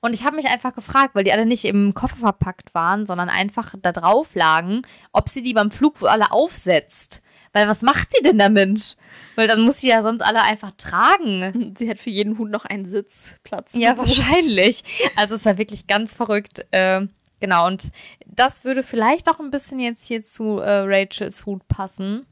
[0.00, 3.28] Und ich habe mich einfach gefragt, weil die alle nicht im Koffer verpackt waren, sondern
[3.28, 7.22] einfach da drauf lagen, ob sie die beim Flug wohl alle aufsetzt.
[7.52, 8.96] Weil was macht sie denn damit?
[9.36, 11.74] Weil dann muss sie ja sonst alle einfach tragen.
[11.78, 13.72] Sie hat für jeden Hut noch einen Sitzplatz.
[13.74, 14.84] Ja, wahrscheinlich.
[15.16, 16.66] Also es ist ja wirklich ganz verrückt.
[16.72, 17.10] Ähm,
[17.40, 17.90] genau, und
[18.26, 22.26] das würde vielleicht auch ein bisschen jetzt hier zu äh, Rachels Hut passen.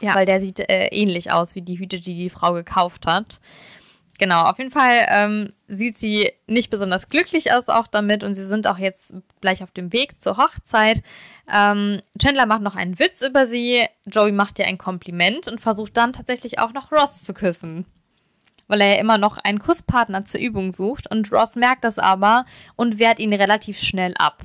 [0.00, 0.14] Ja.
[0.14, 3.38] Weil der sieht äh, ähnlich aus wie die Hüte, die die Frau gekauft hat.
[4.20, 8.44] Genau, auf jeden Fall ähm, sieht sie nicht besonders glücklich aus auch damit und sie
[8.44, 11.02] sind auch jetzt gleich auf dem Weg zur Hochzeit.
[11.50, 15.96] Ähm, Chandler macht noch einen Witz über sie, Joey macht ihr ein Kompliment und versucht
[15.96, 17.86] dann tatsächlich auch noch Ross zu küssen
[18.68, 21.10] weil er ja immer noch einen Kusspartner zur Übung sucht.
[21.10, 24.44] Und Ross merkt das aber und wehrt ihn relativ schnell ab.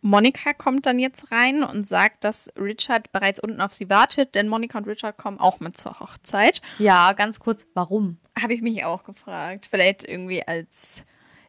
[0.00, 4.48] Monika kommt dann jetzt rein und sagt, dass Richard bereits unten auf sie wartet, denn
[4.48, 6.62] Monika und Richard kommen auch mit zur Hochzeit.
[6.78, 8.16] Ja, ganz kurz, warum?
[8.40, 9.66] Habe ich mich auch gefragt.
[9.70, 11.04] Vielleicht irgendwie als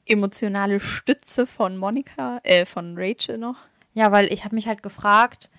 [0.05, 3.57] emotionale Stütze von Monika, äh, von Rachel noch.
[3.93, 5.49] Ja, weil ich habe mich halt gefragt,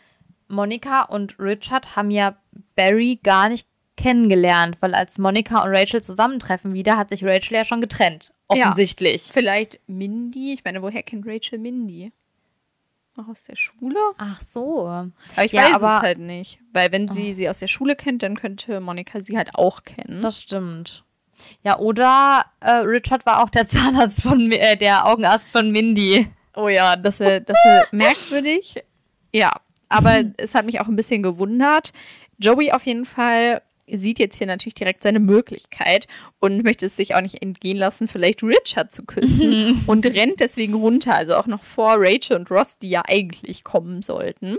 [0.48, 2.36] Monika und Richard haben ja
[2.76, 7.64] Barry gar nicht kennengelernt, weil als Monika und Rachel zusammentreffen wieder, hat sich Rachel ja
[7.64, 8.32] schon getrennt.
[8.52, 8.66] Ja.
[8.66, 9.22] Offensichtlich.
[9.32, 10.52] Vielleicht Mindy.
[10.52, 12.12] Ich meine, woher kennt Rachel Mindy?
[13.16, 13.98] Auch aus der Schule?
[14.18, 14.86] Ach so.
[14.86, 15.10] Aber
[15.44, 16.60] ich Ja, weiß aber- es halt nicht.
[16.74, 20.20] Weil wenn sie sie aus der Schule kennt, dann könnte Monika sie halt auch kennen.
[20.22, 21.02] Das stimmt.
[21.62, 26.28] Ja, oder äh, Richard war auch der Zahnarzt von, äh, der Augenarzt von Mindy.
[26.54, 28.82] Oh ja, das ist, das ist merkwürdig.
[29.32, 29.52] Ja,
[29.88, 31.92] aber es hat mich auch ein bisschen gewundert.
[32.38, 36.08] Joey auf jeden Fall sieht jetzt hier natürlich direkt seine Möglichkeit
[36.40, 40.74] und möchte es sich auch nicht entgehen lassen, vielleicht Richard zu küssen und rennt deswegen
[40.74, 44.58] runter, also auch noch vor Rachel und Ross, die ja eigentlich kommen sollten.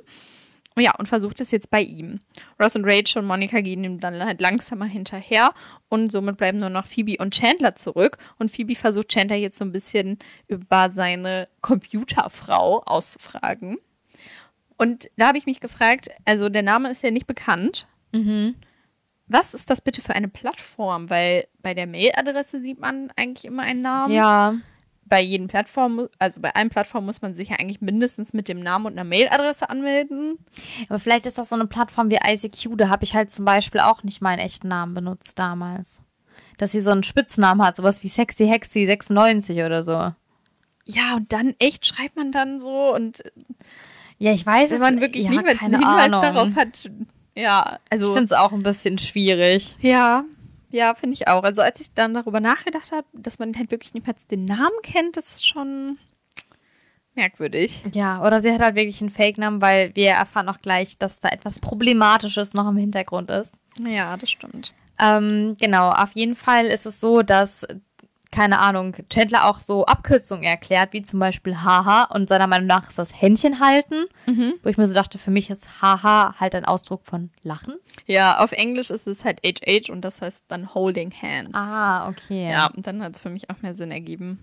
[0.79, 2.19] Ja, und versucht es jetzt bei ihm.
[2.61, 5.51] Ross und Rachel und Monika gehen ihm dann halt langsamer hinterher
[5.89, 8.17] und somit bleiben nur noch Phoebe und Chandler zurück.
[8.37, 13.77] Und Phoebe versucht Chandler jetzt so ein bisschen über seine Computerfrau auszufragen.
[14.77, 17.87] Und da habe ich mich gefragt, also der Name ist ja nicht bekannt.
[19.27, 21.09] Was ist das bitte für eine Plattform?
[21.09, 24.53] Weil bei der Mailadresse sieht man eigentlich immer einen Namen Ja.
[25.09, 28.59] Bei jedem Plattform, also bei allen Plattformen muss man sich ja eigentlich mindestens mit dem
[28.59, 30.37] Namen und einer Mailadresse anmelden.
[30.89, 32.77] Aber vielleicht ist das so eine Plattform wie ICQ.
[32.77, 36.01] Da habe ich halt zum Beispiel auch nicht meinen echten Namen benutzt damals.
[36.57, 39.91] Dass sie so einen Spitznamen hat, sowas wie Sexy Hexy 96 oder so.
[40.85, 43.21] Ja, und dann echt schreibt man dann so und
[44.17, 46.21] Ja, ich weiß wenn es man wirklich ja, nicht mehr einen Hinweis Ahnung.
[46.21, 46.89] darauf hat.
[47.35, 49.75] Ja, Ich also finde es auch ein bisschen schwierig.
[49.81, 50.23] ja,
[50.77, 51.43] ja, finde ich auch.
[51.43, 54.79] Also als ich dann darüber nachgedacht habe, dass man halt wirklich nicht mehr den Namen
[54.83, 55.97] kennt, das ist schon
[57.15, 57.83] merkwürdig.
[57.93, 61.29] Ja, oder sie hat halt wirklich einen Fake-Namen, weil wir erfahren auch gleich, dass da
[61.29, 63.51] etwas Problematisches noch im Hintergrund ist.
[63.83, 64.73] Ja, das stimmt.
[64.99, 67.65] Ähm, genau, auf jeden Fall ist es so, dass
[68.37, 72.87] keine Ahnung, Chandler auch so Abkürzungen erklärt, wie zum Beispiel Haha und seiner Meinung nach
[72.87, 74.05] ist das Händchen halten,
[74.61, 77.73] wo ich mir so dachte, für mich ist Haha halt ein Ausdruck von Lachen.
[78.05, 81.49] Ja, auf Englisch ist es halt HH und das heißt dann Holding Hands.
[81.55, 82.51] Ah, okay.
[82.51, 84.37] Ja, und dann hat es für mich auch mehr Sinn ergeben.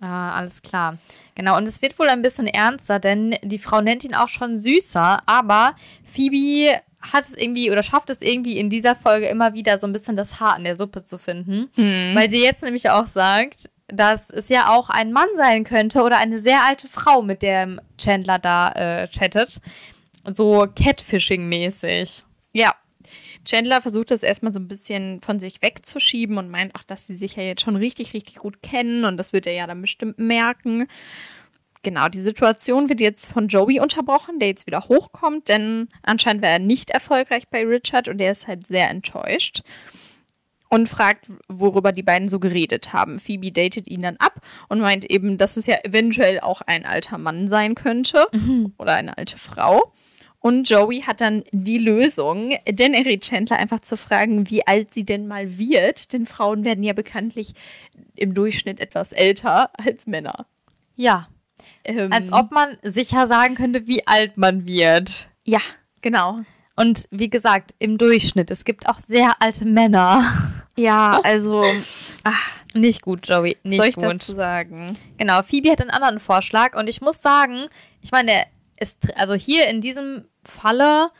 [0.00, 0.98] Ah, alles klar.
[1.36, 4.58] Genau, und es wird wohl ein bisschen ernster, denn die Frau nennt ihn auch schon
[4.58, 5.74] süßer, aber
[6.04, 9.92] Phoebe hat es irgendwie oder schafft es irgendwie in dieser Folge immer wieder so ein
[9.92, 11.68] bisschen das Haar in der Suppe zu finden,
[12.14, 16.18] weil sie jetzt nämlich auch sagt, dass es ja auch ein Mann sein könnte oder
[16.18, 19.60] eine sehr alte Frau, mit der Chandler da äh, chattet.
[20.24, 22.24] So Catfishing-mäßig.
[22.52, 22.74] Ja.
[23.44, 27.14] Chandler versucht das erstmal so ein bisschen von sich wegzuschieben und meint auch, dass sie
[27.14, 30.18] sich ja jetzt schon richtig, richtig gut kennen und das wird er ja dann bestimmt
[30.18, 30.88] merken.
[31.86, 36.50] Genau, die Situation wird jetzt von Joey unterbrochen, der jetzt wieder hochkommt, denn anscheinend war
[36.50, 39.62] er nicht erfolgreich bei Richard und er ist halt sehr enttäuscht
[40.68, 43.20] und fragt, worüber die beiden so geredet haben.
[43.20, 47.18] Phoebe datet ihn dann ab und meint eben, dass es ja eventuell auch ein alter
[47.18, 48.26] Mann sein könnte
[48.78, 49.92] oder eine alte Frau.
[50.40, 54.92] Und Joey hat dann die Lösung, denn er rät Chandler einfach zu fragen, wie alt
[54.92, 57.52] sie denn mal wird, denn Frauen werden ja bekanntlich
[58.16, 60.46] im Durchschnitt etwas älter als Männer.
[60.96, 61.28] Ja,
[61.86, 65.28] Ähm, als ob man sicher sagen könnte, wie alt man wird.
[65.44, 65.60] Ja,
[66.02, 66.40] genau.
[66.74, 68.50] Und wie gesagt, im Durchschnitt.
[68.50, 70.52] Es gibt auch sehr alte Männer.
[70.76, 71.64] Ja, also,
[72.74, 73.56] Nicht gut, Joey.
[73.62, 74.04] Nicht soll ich gut.
[74.04, 74.86] dazu sagen?
[75.16, 77.68] Genau, Phoebe hat einen anderen Vorschlag und ich muss sagen,
[78.02, 78.44] ich meine,
[78.76, 81.10] es, also hier in diesem Falle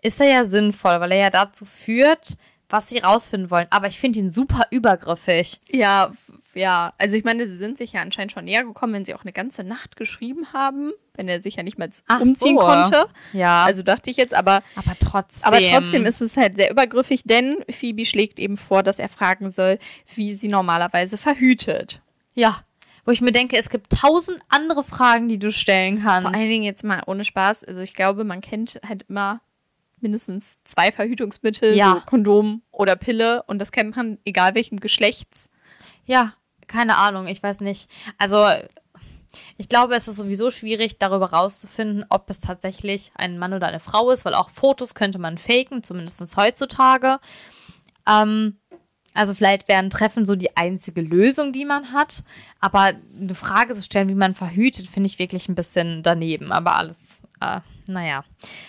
[0.00, 3.66] ist er ja sinnvoll, weil er ja dazu führt, was sie rausfinden wollen.
[3.70, 5.60] Aber ich finde ihn super übergriffig.
[5.70, 6.10] Ja,
[6.54, 9.22] ja, also ich meine, sie sind sich ja anscheinend schon näher gekommen, wenn sie auch
[9.22, 12.66] eine ganze Nacht geschrieben haben, wenn er sich ja nicht mehr Ach umziehen so.
[12.66, 13.06] konnte.
[13.32, 15.44] Ja, Also dachte ich jetzt, aber aber trotzdem.
[15.44, 19.48] Aber trotzdem ist es halt sehr übergriffig, denn Phoebe schlägt eben vor, dass er fragen
[19.50, 19.78] soll,
[20.14, 22.00] wie sie normalerweise verhütet.
[22.34, 22.60] Ja,
[23.04, 26.28] wo ich mir denke, es gibt tausend andere Fragen, die du stellen kannst.
[26.28, 27.62] Vor allen Dingen jetzt mal ohne Spaß.
[27.62, 29.40] Also ich glaube, man kennt halt immer
[30.06, 31.96] mindestens zwei Verhütungsmittel, Ja.
[31.96, 33.42] so Kondom oder Pille.
[33.46, 35.50] Und das kennt man egal welchem Geschlechts.
[36.04, 36.34] Ja,
[36.68, 37.90] keine Ahnung, ich weiß nicht.
[38.18, 38.46] Also,
[39.58, 43.80] ich glaube, es ist sowieso schwierig, darüber rauszufinden, ob es tatsächlich ein Mann oder eine
[43.80, 47.18] Frau ist, weil auch Fotos könnte man faken, zumindest heutzutage.
[48.08, 48.58] Ähm,
[49.14, 52.22] also vielleicht wären Treffen so die einzige Lösung, die man hat.
[52.60, 56.52] Aber eine Frage zu stellen, wie man verhütet, finde ich wirklich ein bisschen daneben.
[56.52, 57.00] Aber alles,
[57.40, 58.24] äh, naja.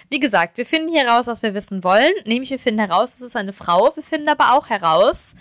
[0.09, 2.11] Wie gesagt, wir finden hier raus, was wir wissen wollen.
[2.25, 3.95] Nämlich, wir finden heraus, es ist eine Frau.
[3.95, 5.35] Wir finden aber auch heraus,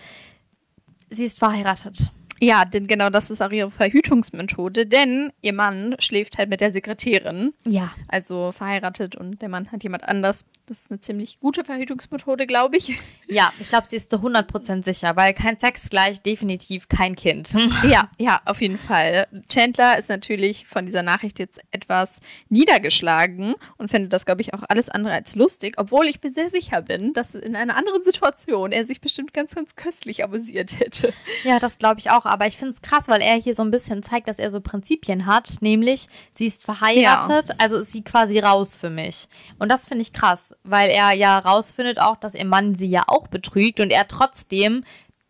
[1.10, 2.10] sie ist verheiratet.
[2.40, 6.70] Ja, denn genau das ist auch ihre Verhütungsmethode, denn ihr Mann schläft halt mit der
[6.70, 7.54] Sekretärin.
[7.64, 7.92] Ja.
[8.08, 10.46] Also verheiratet und der Mann hat jemand anders.
[10.66, 12.96] Das ist eine ziemlich gute Verhütungsmethode, glaube ich.
[13.28, 17.52] Ja, ich glaube, sie ist zu 100% sicher, weil kein Sex gleich definitiv kein Kind.
[17.82, 19.26] Ja, ja, auf jeden Fall.
[19.48, 24.62] Chandler ist natürlich von dieser Nachricht jetzt etwas niedergeschlagen und findet das, glaube ich, auch
[24.68, 28.72] alles andere als lustig, obwohl ich mir sehr sicher bin, dass in einer anderen Situation
[28.72, 31.12] er sich bestimmt ganz, ganz köstlich amüsiert hätte.
[31.44, 32.25] Ja, das glaube ich auch.
[32.26, 34.60] Aber ich finde es krass, weil er hier so ein bisschen zeigt, dass er so
[34.60, 35.56] Prinzipien hat.
[35.60, 39.28] Nämlich, sie ist verheiratet, also ist sie quasi raus für mich.
[39.58, 43.04] Und das finde ich krass, weil er ja rausfindet auch, dass ihr Mann sie ja
[43.06, 44.84] auch betrügt und er trotzdem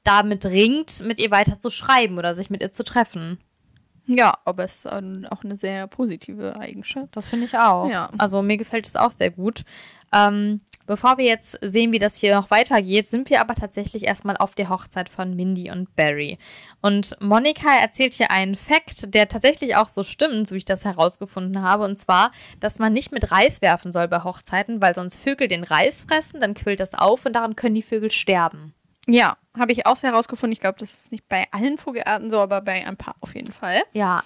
[0.04, 3.38] damit ringt, mit ihr weiter zu schreiben oder sich mit ihr zu treffen.
[4.08, 7.08] Ja, aber es ist auch eine sehr positive Eigenschaft.
[7.16, 7.88] Das finde ich auch.
[7.88, 8.08] Ja.
[8.18, 9.64] Also mir gefällt es auch sehr gut.
[10.12, 14.36] Ähm, bevor wir jetzt sehen, wie das hier noch weitergeht, sind wir aber tatsächlich erstmal
[14.36, 16.38] auf der Hochzeit von Mindy und Barry.
[16.80, 20.84] Und Monika erzählt hier einen Fakt, der tatsächlich auch so stimmt, so wie ich das
[20.84, 21.84] herausgefunden habe.
[21.84, 25.64] Und zwar, dass man nicht mit Reis werfen soll bei Hochzeiten, weil sonst Vögel den
[25.64, 28.72] Reis fressen, dann quillt das auf und daran können die Vögel sterben.
[29.08, 30.52] Ja, habe ich auch so herausgefunden.
[30.52, 33.52] Ich glaube, das ist nicht bei allen Vogelarten so, aber bei ein paar auf jeden
[33.52, 33.82] Fall.
[33.92, 34.24] Ja.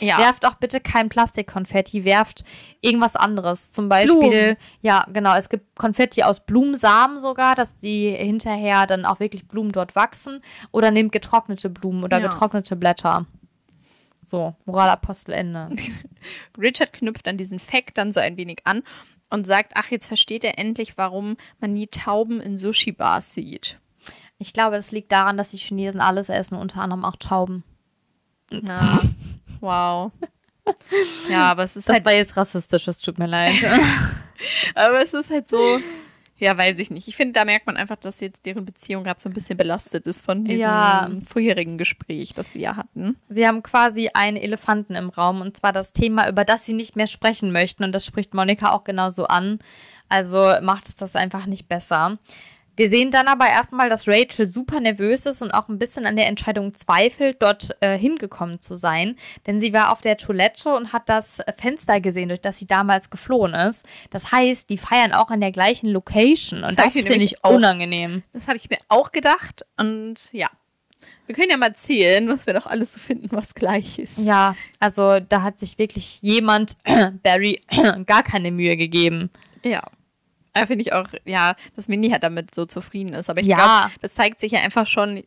[0.00, 0.18] Ja.
[0.18, 2.44] Werft auch bitte kein Plastikkonfetti, werft
[2.80, 3.72] irgendwas anderes.
[3.72, 4.56] Zum Beispiel, Blumen.
[4.80, 9.70] ja, genau, es gibt Konfetti aus Blumensamen sogar, dass die hinterher dann auch wirklich Blumen
[9.72, 10.40] dort wachsen.
[10.70, 12.28] Oder nehmt getrocknete Blumen oder Ja.
[12.28, 13.26] getrocknete Blätter.
[14.24, 15.68] So, Moralapostel Ende.
[16.58, 18.82] Richard knüpft an diesen Fact dann so ein wenig an
[19.30, 23.78] und sagt, ach, jetzt versteht er endlich, warum man nie Tauben in Sushi-Bars sieht.
[24.38, 27.62] Ich glaube, das liegt daran, dass die Chinesen alles essen, unter anderem auch Tauben.
[28.50, 29.00] Na,
[29.62, 30.12] wow.
[31.28, 33.54] Ja, aber es ist Das halt, war jetzt rassistisch, es tut mir leid.
[34.74, 35.80] aber es ist halt so,
[36.38, 37.08] ja, weiß ich nicht.
[37.08, 40.06] Ich finde, da merkt man einfach, dass jetzt deren Beziehung gerade so ein bisschen belastet
[40.06, 41.08] ist von diesem Ja.
[41.26, 43.16] vorherigen Gespräch, das sie ja hatten.
[43.28, 46.94] Sie haben quasi einen Elefanten im Raum und zwar das Thema, über das sie nicht
[46.96, 49.58] mehr sprechen möchten und das spricht Monika auch genauso an.
[50.08, 52.18] Also macht es das einfach nicht besser.
[52.76, 56.16] Wir sehen dann aber erstmal, dass Rachel super nervös ist und auch ein bisschen an
[56.16, 59.16] der Entscheidung zweifelt, dort äh, hingekommen zu sein.
[59.46, 63.10] Denn sie war auf der Toilette und hat das Fenster gesehen, durch das sie damals
[63.10, 63.84] geflohen ist.
[64.10, 66.64] Das heißt, die feiern auch an der gleichen Location.
[66.64, 68.22] Und Das das, finde ich auch- unangenehm.
[68.32, 69.66] Das habe ich mir auch gedacht.
[69.76, 70.48] Und ja,
[71.26, 74.18] wir können ja mal zählen, was wir doch alles so finden, was gleich ist.
[74.24, 76.76] Ja, also da hat sich wirklich jemand,
[77.22, 77.62] Barry,
[78.06, 79.30] gar keine Mühe gegeben.
[79.62, 79.82] Ja.
[80.54, 83.30] Da finde ich auch, ja, dass Mindy halt damit so zufrieden ist.
[83.30, 83.56] Aber ich Ja.
[83.56, 85.24] glaube, das zeigt sich ja einfach schon.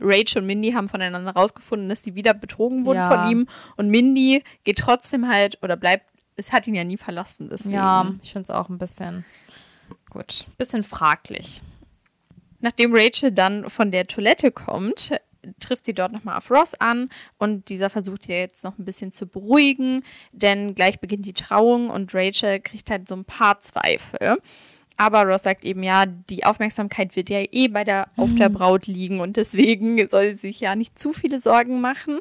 [0.00, 3.08] Rachel und Mindy haben voneinander rausgefunden, dass sie wieder betrogen wurden Ja.
[3.22, 3.48] von ihm.
[3.76, 7.48] Und Mindy geht trotzdem halt oder bleibt, es hat ihn ja nie verlassen.
[7.50, 7.74] Deswegen.
[7.74, 9.24] Ja, ich finde es auch ein bisschen,
[10.10, 11.62] gut, bisschen fraglich.
[12.60, 15.12] Nachdem Rachel dann von der Toilette kommt,
[15.72, 17.08] trifft sie dort nochmal auf Ross an
[17.38, 21.88] und dieser versucht ihr jetzt noch ein bisschen zu beruhigen, denn gleich beginnt die Trauung
[21.88, 24.36] und Rachel kriegt halt so ein paar Zweifel.
[24.98, 28.86] Aber Ross sagt eben, ja, die Aufmerksamkeit wird ja eh bei der, auf der Braut
[28.86, 32.20] liegen und deswegen soll sie sich ja nicht zu viele Sorgen machen.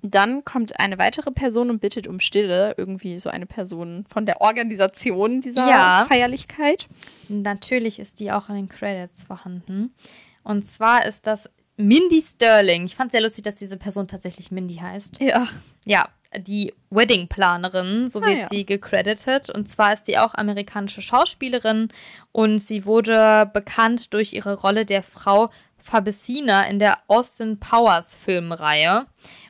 [0.00, 4.40] Dann kommt eine weitere Person und bittet um Stille, irgendwie so eine Person von der
[4.40, 6.06] Organisation dieser Ja.
[6.08, 6.88] Feierlichkeit.
[7.28, 9.94] Natürlich ist die auch in den Credits vorhanden.
[10.42, 12.84] Und zwar ist das Mindy Sterling.
[12.84, 15.20] Ich fand sehr lustig, dass diese Person tatsächlich Mindy heißt.
[15.20, 15.48] Ja.
[15.84, 16.08] Ja,
[16.38, 18.46] die Wedding-Planerin, so Ah, wird ja.
[18.46, 19.50] sie gecredited.
[19.50, 21.88] Und zwar ist sie auch amerikanische Schauspielerin
[22.30, 29.06] und sie wurde bekannt durch ihre Rolle der Frau Fabicina in der Austin Powers Filmreihe.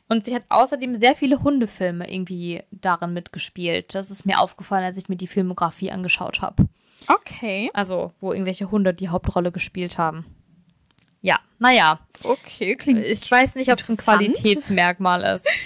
[0.08, 3.94] Und sie hat außerdem sehr viele Hundefilme irgendwie darin mitgespielt.
[3.94, 6.68] Das ist mir aufgefallen, als ich mir die Filmografie angeschaut habe.
[7.08, 7.70] Okay.
[7.74, 10.26] Also, wo irgendwelche Hunde die Hauptrolle gespielt haben.
[11.22, 12.00] Ja, naja.
[12.22, 13.96] Okay, klingt Ich weiß nicht, ob es ein.
[13.96, 15.46] Qualitätsmerkmal ist.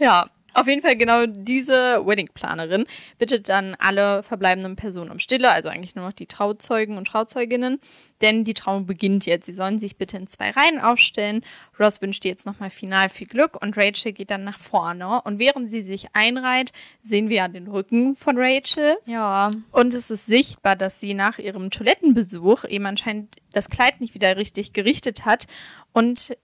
[0.00, 2.86] Ja, auf jeden Fall genau diese Wedding-Planerin
[3.18, 7.80] bittet dann alle verbleibenden Personen um Stille, also eigentlich nur noch die Trauzeugen und Trauzeuginnen,
[8.22, 9.46] denn die Trauung beginnt jetzt.
[9.46, 11.44] Sie sollen sich bitte in zwei Reihen aufstellen.
[11.78, 15.22] Ross wünscht ihr jetzt nochmal final viel Glück und Rachel geht dann nach vorne.
[15.22, 18.96] Und während sie sich einreiht, sehen wir ja den Rücken von Rachel.
[19.06, 19.50] Ja.
[19.70, 24.36] Und es ist sichtbar, dass sie nach ihrem Toilettenbesuch eben anscheinend das Kleid nicht wieder
[24.36, 25.46] richtig gerichtet hat
[25.92, 26.36] und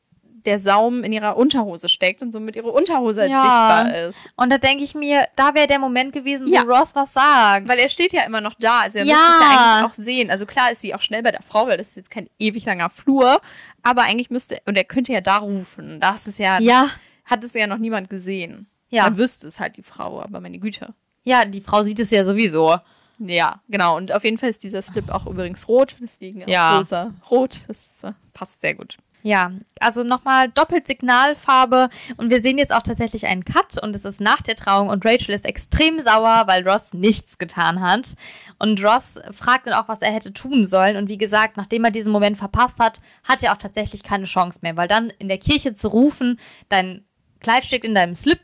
[0.47, 3.41] der Saum in ihrer Unterhose steckt und somit ihre Unterhose halt Ja.
[3.41, 4.19] sichtbar ist.
[4.37, 6.63] Und da denke ich mir, da wäre der Moment gewesen, Ja.
[6.67, 7.67] wo Ross was sagt.
[7.69, 9.15] Weil er steht ja immer noch da, also er Ja.
[9.15, 10.31] müsste es ja eigentlich auch sehen.
[10.31, 12.65] Also klar ist sie auch schnell bei der Frau, weil das ist jetzt kein ewig
[12.65, 13.41] langer Flur,
[13.83, 16.01] aber eigentlich müsste, und er könnte ja da rufen.
[16.01, 16.91] Das ist ja, ja,
[17.25, 18.67] hat es ja noch niemand gesehen.
[18.91, 19.05] Ja.
[19.05, 20.95] Man wüsste es halt die Frau, aber meine Güte.
[21.25, 22.77] ja, die Frau sieht es ja sowieso.
[23.19, 23.97] Ja, genau.
[23.97, 26.79] Und auf jeden Fall ist dieser Slip auch übrigens rot, deswegen auch Ja.
[26.79, 27.13] rosa.
[27.31, 28.97] Rot, das äh, passt sehr gut.
[29.27, 34.05] Ja, also nochmal doppelt Signalfarbe und wir sehen jetzt auch tatsächlich einen Cut und es
[34.05, 38.17] ist nach der Trauung und Rachel ist extrem sauer, weil Ross nichts getan hat.
[38.59, 41.91] Und Ross fragt dann auch, was er hätte tun sollen und wie gesagt, nachdem er
[41.91, 45.39] diesen Moment verpasst hat, hat er auch tatsächlich keine Chance mehr, weil dann in der
[45.39, 47.07] Kirche zu rufen, dein
[47.41, 48.43] Kleid steckt in deinem Slip,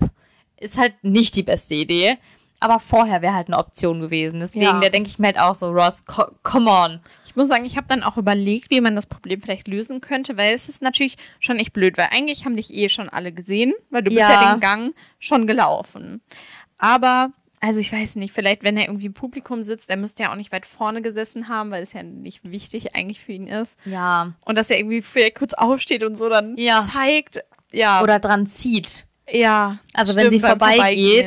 [0.59, 2.16] ist halt nicht die beste Idee.
[2.62, 4.40] Aber vorher wäre halt eine Option gewesen.
[4.40, 4.79] Deswegen, Ja.
[4.81, 7.01] da denke ich mir halt auch so, Ross, co- come on.
[7.25, 10.37] Ich muss sagen, ich habe dann auch überlegt, wie man das Problem vielleicht lösen könnte,
[10.37, 13.73] weil es ist natürlich schon echt blöd, weil eigentlich haben dich eh schon alle gesehen,
[13.88, 14.42] weil du bist Ja.
[14.42, 16.20] ja den Gang schon gelaufen.
[16.79, 20.33] Aber, also ich weiß nicht, vielleicht wenn er irgendwie im Publikum sitzt, er müsste ja
[20.33, 23.77] auch nicht weit vorne gesessen haben, weil es ja nicht wichtig eigentlich für ihn ist.
[23.85, 24.33] Ja.
[24.44, 26.83] Und dass er irgendwie vielleicht kurz aufsteht und so dann Ja.
[26.90, 27.40] zeigt,
[27.73, 29.07] ja, Oder dran zieht.
[29.31, 29.79] ja.
[29.94, 30.77] Also stimmt, wenn sie vorbeigeht,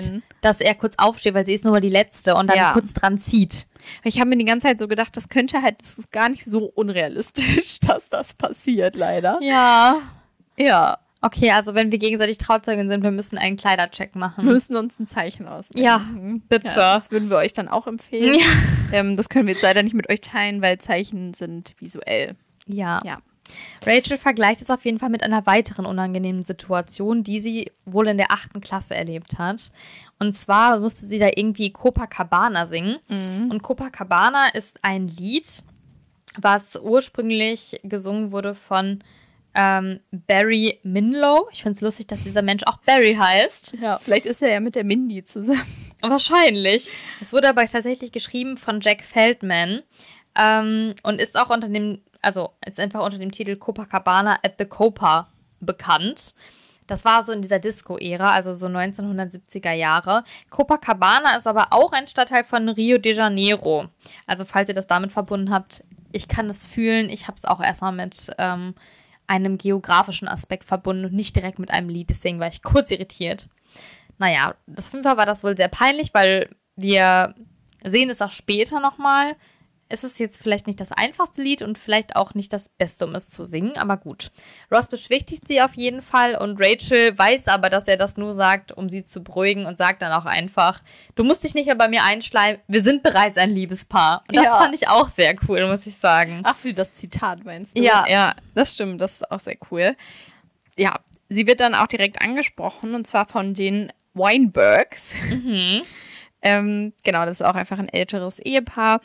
[0.04, 0.24] Vorbeigehen.
[0.44, 2.72] Dass er kurz aufsteht, weil sie ist nur mal die Letzte und dann Ja.
[2.74, 3.68] kurz dran zieht.
[4.04, 6.44] Ich habe mir die ganze Zeit so gedacht, das könnte halt, das ist gar nicht
[6.46, 9.40] so unrealistisch, dass das passiert, leider.
[9.42, 9.98] Ja.
[10.58, 10.98] Ja.
[11.22, 14.44] Okay, also wenn wir gegenseitig Trauzeugin sind, wir müssen einen Kleidercheck machen.
[14.46, 15.86] Wir müssen uns ein Zeichen ausdenken.
[15.86, 16.06] Ja,
[16.50, 16.68] bitte.
[16.68, 18.38] Ja, das würden wir euch dann auch empfehlen.
[18.38, 18.46] Ja.
[18.92, 22.36] Ähm, das können wir jetzt leider nicht mit euch teilen, weil Zeichen sind visuell.
[22.68, 23.00] Ja.
[23.06, 23.20] Ja.
[23.86, 28.18] Rachel vergleicht es auf jeden Fall mit einer weiteren unangenehmen Situation, die sie wohl in
[28.18, 29.72] der achten Klasse erlebt hat.
[30.20, 32.98] Und zwar musste sie da irgendwie Copacabana singen.
[33.50, 35.64] Und Copacabana ist ein Lied,
[36.38, 39.04] was ursprünglich gesungen wurde von
[39.56, 41.48] ähm, Barry Minlow.
[41.52, 43.76] Ich finde es lustig, dass dieser Mensch auch Barry heißt.
[43.80, 45.62] Ja, vielleicht ist er ja mit der Mindy zusammen.
[46.02, 46.90] Wahrscheinlich.
[47.22, 49.84] Es wurde aber tatsächlich geschrieben von Jack Feldman
[50.38, 54.66] ähm, und ist auch unter dem, also ist einfach unter dem Titel Copacabana at the
[54.66, 56.34] Copa bekannt.
[56.88, 60.24] Das war so in dieser Disco-Ära, also so 1970er Jahre.
[60.50, 63.86] Copacabana ist aber auch ein Stadtteil von Rio de Janeiro.
[64.28, 67.10] Also falls ihr das damit verbunden habt, ich kann es fühlen.
[67.10, 68.76] Ich habe es auch erstmal mit ähm,
[69.28, 72.10] einem geografischen Aspekt verbunden und nicht direkt mit einem Lied.
[72.10, 73.50] Deswegen war ich kurz irritiert.
[74.18, 77.34] Naja, das Fünfer war das wohl sehr peinlich, weil wir
[77.84, 79.36] sehen es auch später nochmal.
[79.90, 83.14] Es ist jetzt vielleicht nicht das einfachste Lied und vielleicht auch nicht das Beste, um
[83.14, 84.32] es zu singen, aber gut.
[84.72, 88.72] Ross beschwichtigt sie auf jeden Fall und Rachel weiß aber, dass er das nur sagt,
[88.72, 90.82] um sie zu beruhigen und sagt dann auch einfach,
[91.16, 94.24] du musst dich nicht mehr bei mir einschleimen, wir sind bereits ein Liebespaar.
[94.28, 94.58] Und das Ja.
[94.58, 96.42] fand ich auch sehr cool, muss ich sagen.
[96.44, 97.84] Ach, für das Zitat meinst du?
[97.84, 98.06] Ja.
[98.08, 99.96] Ja, das stimmt, das ist auch sehr cool.
[100.78, 105.16] Ja, sie wird dann auch direkt angesprochen und zwar von den Weinbergs.
[106.42, 109.02] ähm, genau, das ist auch einfach ein älteres Ehepaar.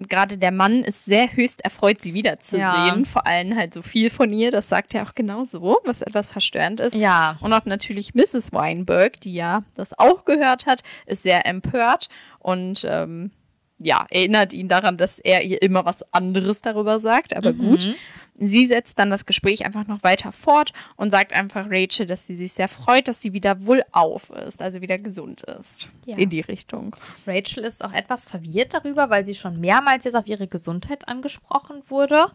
[0.00, 2.60] Gerade der Mann ist sehr höchst erfreut, sie wiederzusehen.
[2.60, 3.02] Ja.
[3.04, 4.52] Vor allem halt so viel von ihr.
[4.52, 6.94] Das sagt er auch genauso, was etwas verstörend ist.
[6.94, 7.36] Ja.
[7.40, 8.52] Und auch natürlich Mrs.
[8.52, 13.32] Weinberg, die ja das auch gehört hat, ist sehr empört und ähm,
[13.78, 17.36] ja, erinnert ihn daran, dass er ihr immer was anderes darüber sagt.
[17.36, 17.94] Aber gut,
[18.36, 22.34] sie setzt dann das Gespräch einfach noch weiter fort und sagt einfach Rachel, dass sie
[22.34, 25.88] sich sehr freut, dass sie wieder wohlauf ist, also wieder gesund ist.
[26.06, 26.16] Ja.
[26.16, 26.96] In die Richtung.
[27.26, 31.82] Rachel ist auch etwas verwirrt darüber, weil sie schon mehrmals jetzt auf ihre Gesundheit angesprochen
[31.88, 32.26] wurde.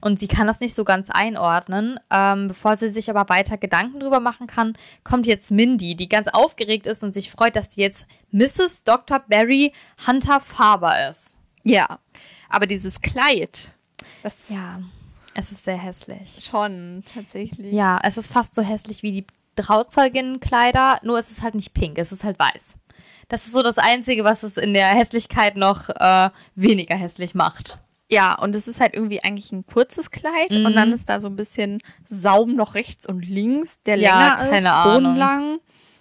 [0.00, 1.98] Und sie kann das nicht so ganz einordnen.
[2.10, 6.28] Ähm, bevor sie sich aber weiter Gedanken drüber machen kann, kommt jetzt Mindy, die ganz
[6.28, 8.06] aufgeregt ist und sich freut, dass sie jetzt
[8.36, 8.84] Mrs.
[8.84, 9.18] Dr.
[9.20, 9.72] Barry
[10.06, 11.38] Hunter Faber ist.
[11.62, 11.98] Ja,
[12.48, 13.74] aber dieses Kleid,
[14.48, 14.80] Ja,
[15.34, 16.38] es ist sehr hässlich.
[16.44, 17.72] schon tatsächlich.
[17.72, 19.26] Ja, es ist fast so hässlich wie die
[19.56, 22.74] Trauzeuginnenkleider, nur es ist halt nicht pink, es ist halt weiß.
[23.28, 27.78] Das ist so das Einzige, was es in der Hässlichkeit noch äh, weniger hässlich macht.
[28.08, 30.66] Ja, und es ist halt irgendwie eigentlich ein kurzes Kleid Mhm.
[30.66, 34.44] und dann ist da so ein bisschen Saum noch rechts und links, der Ja, länger
[34.44, 35.02] ist, keine Ahnung.
[35.02, 35.58] bodenlang.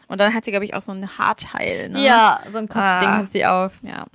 [0.07, 1.89] Und dann hat sie, glaube ich, auch so ein Haarteil.
[1.89, 2.03] Ne?
[2.03, 3.17] Ja, so ein Kopfding Ah.
[3.17, 3.73] hat sie auf.
[3.81, 4.05] Ja,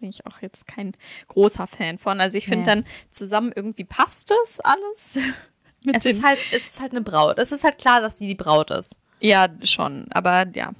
[0.00, 0.92] bin ich auch jetzt kein
[1.28, 2.20] großer Fan von.
[2.20, 2.66] Also ich finde Nee.
[2.82, 5.18] dann zusammen irgendwie passt das alles.
[5.92, 7.38] Es ist halt, es ist halt eine Braut.
[7.38, 8.98] Es ist halt klar, dass sie die Braut ist.
[9.20, 10.06] ja, schon.
[10.12, 10.70] Aber ja,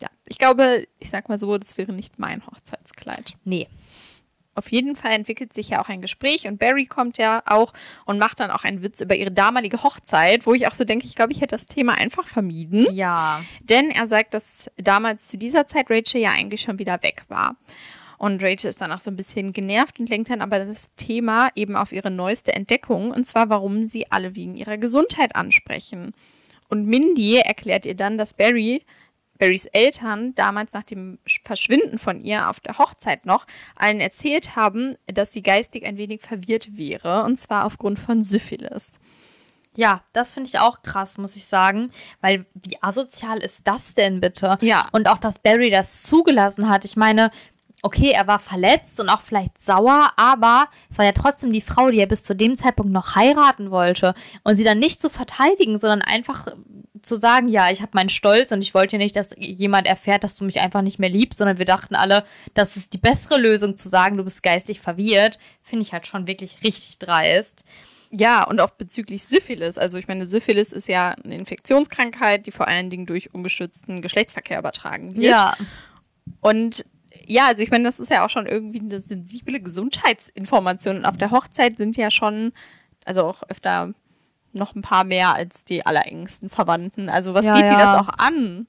[0.00, 0.08] ja.
[0.26, 3.34] Ich glaube, ich sag mal so, das wäre nicht mein Hochzeitskleid.
[3.44, 3.68] Nee.
[4.54, 7.72] Auf jeden Fall entwickelt sich ja auch ein Gespräch und Barry kommt ja auch
[8.04, 11.06] und macht dann auch einen Witz über ihre damalige Hochzeit, wo ich auch so denke,
[11.06, 12.86] ich glaube, ich hätte das Thema einfach vermieden.
[12.92, 13.42] Ja.
[13.62, 17.56] Denn er sagt, dass damals zu dieser Zeit Rachel ja eigentlich schon wieder weg war.
[18.18, 21.50] Und Rachel ist dann auch so ein bisschen genervt und lenkt dann aber das Thema
[21.54, 26.14] eben auf ihre neueste Entdeckung, und zwar warum sie alle wegen ihrer Gesundheit ansprechen.
[26.68, 28.82] Und Mindy erklärt ihr dann, dass Barry,
[29.44, 34.96] Barrys Eltern damals nach dem Verschwinden von ihr auf der Hochzeit noch allen erzählt haben,
[35.06, 38.98] dass sie geistig ein wenig verwirrt wäre, und zwar aufgrund von Syphilis.
[39.76, 41.90] Ja, das finde ich auch krass, muss ich sagen.
[42.22, 44.56] Weil wie asozial ist das denn bitte?
[44.62, 44.86] Ja.
[44.92, 46.86] Und auch, dass Barry das zugelassen hat.
[46.86, 47.30] Ich meine,
[47.82, 51.90] okay, er war verletzt und auch vielleicht sauer, aber es war ja trotzdem die Frau,
[51.90, 54.14] die er bis zu dem Zeitpunkt noch heiraten wollte.
[54.42, 56.46] Und sie dann nicht zu verteidigen, sondern einfach
[57.04, 60.36] zu sagen, ja, ich habe meinen Stolz und ich wollte nicht, dass jemand erfährt, dass
[60.36, 62.24] du mich einfach nicht mehr liebst, sondern wir dachten alle,
[62.54, 66.26] das ist die bessere Lösung zu sagen, du bist geistig verwirrt, finde ich halt schon
[66.26, 67.64] wirklich richtig dreist.
[68.10, 69.76] Ja, und auch bezüglich Syphilis.
[69.76, 74.58] Also ich meine, Syphilis ist ja eine Infektionskrankheit, die vor allen Dingen durch ungeschützten Geschlechtsverkehr
[74.58, 75.56] übertragen wird.
[76.40, 76.84] Und
[77.26, 80.98] ja, also ich meine, das ist ja auch schon irgendwie eine sensible Gesundheitsinformation.
[80.98, 82.52] Und auf der Hochzeit sind ja schon,
[83.04, 83.94] also auch öfter
[84.54, 87.08] noch ein paar mehr als die allerengsten Verwandten.
[87.08, 87.96] Also was Ja, geht die ja.
[87.96, 88.66] das auch an?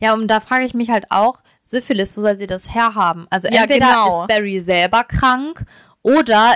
[0.00, 3.26] Ja, und da frage ich mich halt auch, Syphilis, wo soll sie das herhaben?
[3.30, 4.22] Also Ja, entweder genau.
[4.22, 5.64] ist Barry selber krank
[6.02, 6.54] oder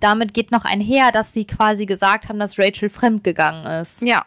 [0.00, 4.00] damit geht noch einher, dass sie quasi gesagt haben, dass Rachel fremdgegangen ist.
[4.02, 4.24] Ja.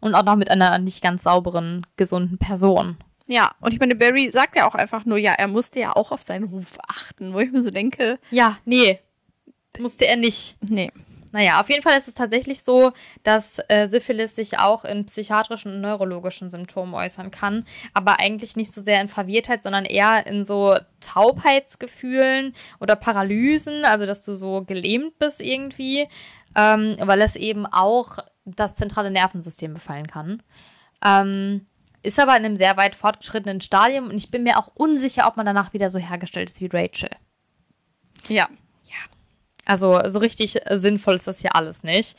[0.00, 2.96] Und auch noch mit einer nicht ganz sauberen, gesunden Person.
[3.28, 6.12] Ja, und ich meine, Barry sagt ja auch einfach nur, ja, er musste ja auch
[6.12, 9.00] auf seinen Ruf achten, wo ich mir so denke, Ja, nee.
[9.78, 10.56] Musste er nicht.
[10.60, 10.90] nee.
[11.36, 15.70] Naja, auf jeden Fall ist es tatsächlich so, dass äh, Syphilis sich auch in psychiatrischen
[15.70, 20.46] und neurologischen Symptomen äußern kann, aber eigentlich nicht so sehr in Verwirrtheit, sondern eher in
[20.46, 26.08] so Taubheitsgefühlen oder Paralysen, also dass du so gelähmt bist irgendwie,
[26.56, 28.16] ähm, weil es eben auch
[28.46, 30.42] das zentrale Nervensystem befallen kann.
[31.04, 31.66] Ähm,
[32.02, 35.36] ist aber in einem sehr weit fortgeschrittenen Stadium und ich bin mir auch unsicher, ob
[35.36, 37.10] man danach wieder so hergestellt ist wie Rachel.
[38.26, 38.48] Ja.
[39.66, 42.16] Also so richtig sinnvoll ist das hier alles nicht.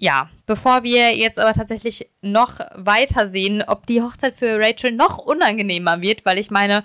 [0.00, 5.18] Ja, bevor wir jetzt aber tatsächlich noch weiter sehen, ob die Hochzeit für Rachel noch
[5.18, 6.84] unangenehmer wird, weil ich meine,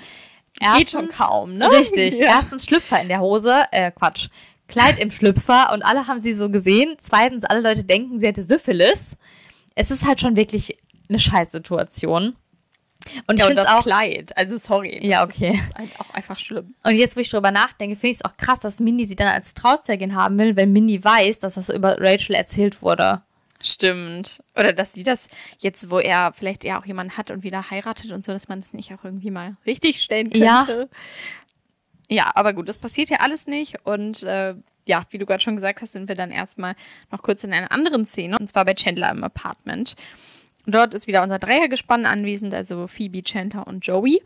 [0.77, 1.69] Geht schon kaum, ne?
[1.71, 2.13] Richtig.
[2.19, 2.37] Ja.
[2.37, 4.29] Erstens Schlüpfer in der Hose, äh, Quatsch.
[4.67, 6.95] Kleid im Schlüpfer und alle haben sie so gesehen.
[6.99, 9.17] Zweitens, alle Leute denken, sie hätte Syphilis.
[9.75, 10.77] Es ist halt schon wirklich
[11.09, 12.35] eine Scheißsituation.
[13.27, 13.83] Und Ja, ich finde auch.
[13.83, 14.35] Kleid.
[14.37, 15.05] Also sorry.
[15.05, 15.61] Ja, okay.
[15.83, 16.73] Ist auch einfach schlimm.
[16.83, 19.27] Und jetzt, wo ich drüber nachdenke, finde ich es auch krass, dass Mindy sie dann
[19.27, 23.21] als Trauzeugin haben will, wenn Mindy weiß, dass das über Rachel erzählt wurde.
[23.61, 24.43] Stimmt.
[24.57, 25.27] Oder dass sie das
[25.59, 28.59] jetzt, wo er vielleicht eher auch jemanden hat und wieder heiratet und so, dass man
[28.59, 30.65] das nicht auch irgendwie mal richtig stellen Ja.
[30.65, 30.89] könnte.
[30.91, 30.97] Ja.
[32.09, 33.77] Ja, aber gut, das passiert ja alles nicht.
[33.85, 36.75] Und äh, ja, wie du gerade schon gesagt hast, sind wir dann erstmal
[37.09, 38.37] noch kurz in einer anderen Szene.
[38.37, 39.95] Und zwar bei Chandler im Apartment.
[40.65, 44.21] Dort ist wieder unser Dreiergespann anwesend, also Phoebe, Chandler und Joey.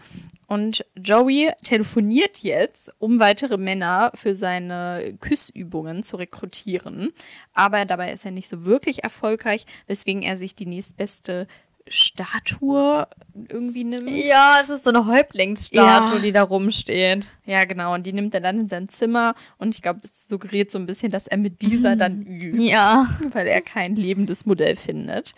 [0.45, 7.11] Und Joey telefoniert jetzt, um weitere Männer für seine Küssübungen zu rekrutieren.
[7.53, 11.47] Aber dabei ist er nicht so wirklich erfolgreich, weswegen er sich die nächstbeste
[11.89, 13.07] Statue
[13.49, 14.09] irgendwie nimmt.
[14.09, 16.19] Ja, es ist so eine Häuptlingsstatue, Ja.
[16.21, 17.27] die da rumsteht.
[17.45, 17.93] Ja, genau.
[17.93, 19.35] Und die nimmt er dann in sein Zimmer.
[19.57, 22.61] Und ich glaube, es suggeriert so ein bisschen, dass er mit dieser dann übt.
[22.61, 23.17] Ja.
[23.31, 25.33] Weil er kein lebendes Modell findet.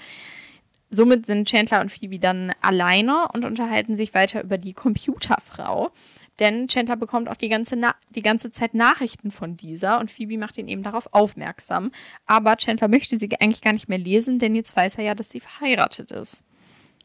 [0.90, 5.92] Somit sind Chandler und Phoebe dann alleine und unterhalten sich weiter über die Computerfrau.
[6.40, 7.80] Denn Chandler bekommt auch die ganze,
[8.12, 11.92] die ganze Zeit Nachrichten von dieser und Phoebe macht ihn eben darauf aufmerksam.
[12.26, 15.30] Aber Chandler möchte sie eigentlich gar nicht mehr lesen, denn jetzt weiß er ja, dass
[15.30, 16.44] sie verheiratet ist.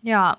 [0.07, 0.37] Ja,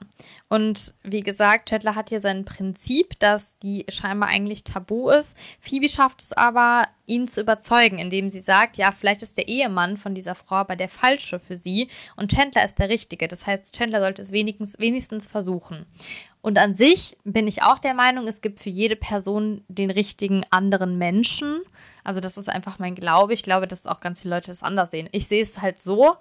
[0.48, 5.36] und wie gesagt, Chandler hat hier sein Prinzip, dass die scheinbar eigentlich tabu ist.
[5.60, 9.98] Phoebe schafft es aber, ihn zu überzeugen, indem sie sagt, ja, vielleicht ist der Ehemann
[9.98, 13.28] von dieser Frau aber der falsche für sie und Chandler ist der richtige.
[13.28, 15.88] Das heißt, Chandler sollte es wenigstens, wenigstens versuchen.
[16.44, 20.46] Und an sich bin ich auch der Meinung, es gibt für jede Person den richtigen
[20.52, 21.62] anderen Menschen.
[22.04, 23.34] Also das ist einfach mein Glaube.
[23.34, 25.10] Ich glaube, dass auch ganz viele Leute das anders sehen.
[25.12, 26.18] Ich sehe es halt so,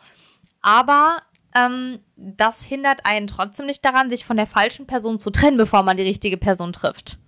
[0.63, 1.19] aber
[1.55, 5.83] ähm, das hindert einen trotzdem nicht daran, sich von der falschen Person zu trennen, bevor
[5.83, 7.19] man die richtige Person trifft.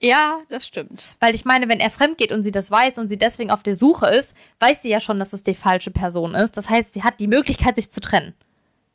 [0.00, 1.16] Ja, das stimmt.
[1.20, 3.62] Weil ich meine, wenn er fremd geht und sie das weiß und sie deswegen auf
[3.62, 6.56] der Suche ist, weiß sie ja schon, dass es die falsche Person ist.
[6.56, 8.34] Das heißt, sie hat die Möglichkeit, sich zu trennen.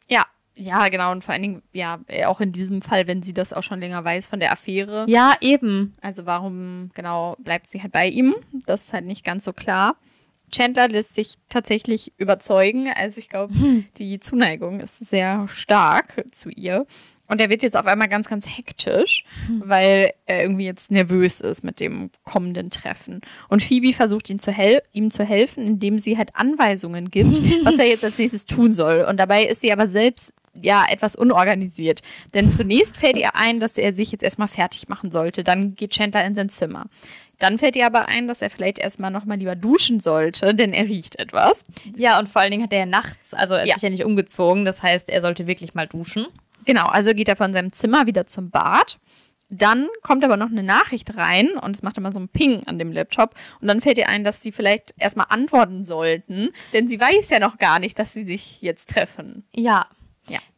[0.08, 0.26] Ja,
[0.56, 1.12] ja, genau.
[1.12, 4.04] Und vor allen Dingen, ja, auch in diesem Fall, wenn sie das auch schon länger
[4.04, 5.06] weiß von der Affäre.
[5.08, 5.96] Ja, eben.
[6.02, 8.36] Also warum genau bleibt sie halt bei ihm?
[8.66, 9.96] Das ist halt nicht ganz so klar.
[10.52, 12.90] Chandler lässt sich tatsächlich überzeugen.
[12.94, 13.54] Also ich glaube,
[13.98, 16.86] die Zuneigung ist sehr stark zu ihr.
[17.32, 19.24] Und er wird jetzt auf einmal ganz, ganz hektisch,
[19.64, 23.22] weil er irgendwie jetzt nervös ist mit dem kommenden Treffen.
[23.48, 24.54] Und Phoebe versucht ihn zu
[24.92, 29.06] ihm zu helfen, indem sie halt Anweisungen gibt, was er jetzt als nächstes tun soll.
[29.08, 32.02] Und dabei ist sie aber selbst ja etwas unorganisiert.
[32.34, 35.46] Denn zunächst fällt ihr ein, dass er sich jetzt erstmal fertig machen sollte.
[35.46, 36.88] Dann geht Chandler in sein Zimmer.
[37.42, 40.86] Dann fällt ihr aber ein, dass er vielleicht erstmal nochmal lieber duschen sollte, denn er
[40.86, 41.66] riecht etwas.
[41.98, 43.74] Ja, und vor allen Dingen hat er ja nachts, also er hat Ja.
[43.74, 44.64] sich ja nicht umgezogen.
[44.64, 46.28] Das heißt, er sollte wirklich mal duschen.
[46.66, 49.00] Genau, also geht er von seinem Zimmer wieder zum Bad.
[49.50, 52.78] Dann kommt aber noch eine Nachricht rein und es macht immer so ein Ping an
[52.80, 53.34] dem Laptop.
[53.60, 57.40] Und dann fällt ihr ein, dass sie vielleicht erstmal antworten sollten, denn sie weiß ja
[57.40, 59.44] noch gar nicht, dass sie sich jetzt treffen.
[59.56, 59.88] Ja.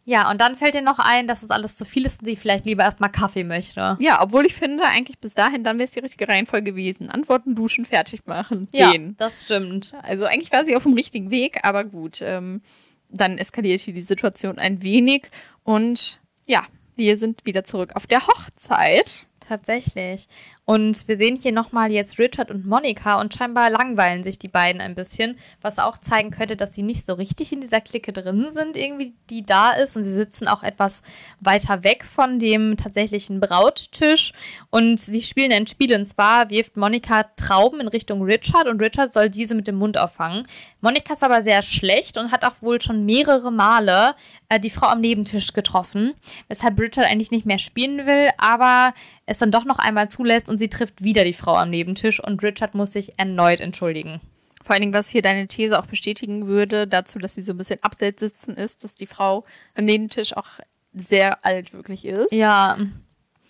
[0.06, 0.30] Ja.
[0.30, 2.66] Und dann fällt ihr noch ein, dass es alles zu viel ist und sie vielleicht
[2.66, 3.98] lieber erstmal Kaffee möchte.
[4.00, 7.10] Ja, obwohl ich finde, eigentlich bis dahin, dann wäre es die richtige Reihenfolge gewesen.
[7.10, 9.16] Antworten, duschen, fertig machen, Ja, gehen.
[9.18, 9.94] das stimmt.
[10.02, 12.22] Also eigentlich war sie auf dem richtigen Weg, aber gut.
[12.22, 12.62] Ähm,
[13.10, 15.30] dann eskalierte die Situation ein wenig
[15.64, 16.64] und ja,
[16.96, 19.28] wir sind wieder zurück auf der Hochzeit.
[19.48, 20.28] Tatsächlich.
[20.66, 24.82] Und wir sehen hier nochmal jetzt Richard und Monika und scheinbar langweilen sich die beiden
[24.82, 28.48] ein bisschen, was auch zeigen könnte, dass sie nicht so richtig in dieser Clique drin
[28.50, 29.98] sind, irgendwie, die da ist.
[29.98, 31.04] Und sie sitzen auch etwas
[31.42, 34.32] weiter weg von dem tatsächlichen Brauttisch.
[34.70, 39.14] Und sie spielen ein Spiel und zwar wirft Monika Trauben in Richtung Richard und Richard
[39.14, 40.48] soll diese mit dem Mund auffangen.
[40.80, 44.16] Monika ist aber sehr schlecht und hat auch wohl schon mehrere Male
[44.48, 46.14] äh, die Frau am Nebentisch getroffen,
[46.48, 48.94] weshalb Richard eigentlich nicht mehr spielen will, aber
[49.26, 52.44] es dann doch noch einmal zulässt und sie trifft wieder die Frau am Nebentisch und
[52.44, 54.22] Richard muss sich erneut entschuldigen.
[54.64, 57.58] Vor allen Dingen, was hier deine These auch bestätigen würde, dazu, dass sie so ein
[57.58, 60.46] bisschen abseits sitzen ist, dass die Frau am Nebentisch auch
[60.94, 62.32] sehr alt wirklich ist.
[62.32, 62.78] Ja,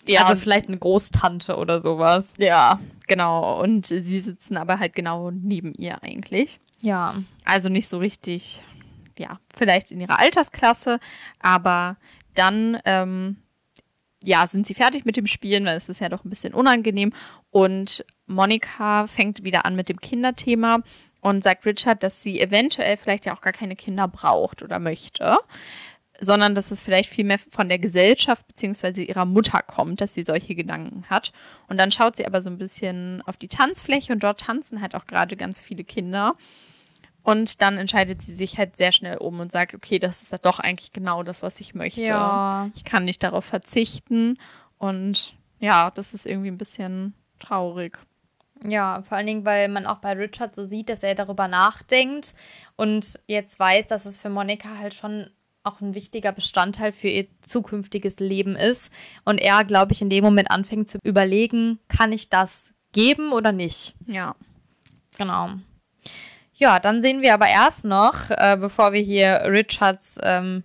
[0.08, 2.34] ja, also vielleicht eine Großtante oder sowas.
[2.38, 3.62] ja, genau.
[3.62, 6.62] Und sie sitzen aber halt genau neben ihr eigentlich.
[6.82, 7.16] Ja.
[7.44, 8.64] Also nicht so richtig,
[9.20, 11.00] ja, vielleicht in ihrer Altersklasse,
[11.40, 11.98] aber
[12.34, 13.38] dann, ähm,
[14.24, 17.14] ja, sind sie fertig mit dem Spielen, weil es ist ja doch ein bisschen unangenehm.
[17.52, 20.80] Und Monika fängt wieder an mit dem Kinderthema
[21.22, 25.38] und sagt Richard, dass sie eventuell vielleicht ja auch gar keine Kinder braucht oder möchte,
[26.20, 30.24] sondern dass es vielleicht viel mehr von der Gesellschaft beziehungsweise ihrer Mutter kommt, dass sie
[30.24, 31.34] solche Gedanken hat.
[31.68, 34.96] Und dann schaut sie aber so ein bisschen auf die Tanzfläche und dort tanzen halt
[34.96, 36.36] auch gerade ganz viele Kinder.
[37.24, 40.38] Und dann entscheidet sie sich halt sehr schnell um und sagt, okay, das ist ja
[40.38, 42.04] doch eigentlich genau das, was ich möchte.
[42.04, 42.70] Ja.
[42.76, 44.38] Ich kann nicht darauf verzichten.
[44.78, 47.98] Und ja, das ist irgendwie ein bisschen traurig.
[48.66, 52.34] Ja, vor allen Dingen, weil man auch bei Richard so sieht, dass er darüber nachdenkt
[52.78, 55.30] und jetzt weiß, dass es für Monika halt schon
[55.64, 58.92] auch ein wichtiger Bestandteil für ihr zukünftiges Leben ist.
[59.24, 63.52] Und er, glaube ich, in dem Moment anfängt zu überlegen, kann ich das geben oder
[63.52, 63.96] nicht?
[64.06, 64.36] Ja.
[65.18, 65.52] Genau.
[66.64, 70.64] Ja, dann sehen wir aber erst noch, äh, bevor wir hier Richards ähm,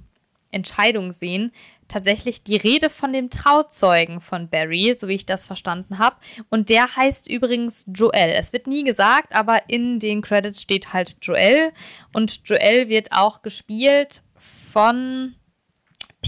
[0.52, 1.50] Entscheidung sehen,
[1.88, 6.14] tatsächlich die Rede von dem Trauzeugen von Barry, so wie ich das verstanden habe.
[6.50, 8.30] Und der heißt übrigens Joel.
[8.36, 11.72] Es wird nie gesagt, aber in den Credits steht halt Joel.
[12.12, 14.22] Und Joel wird auch gespielt
[14.72, 15.34] von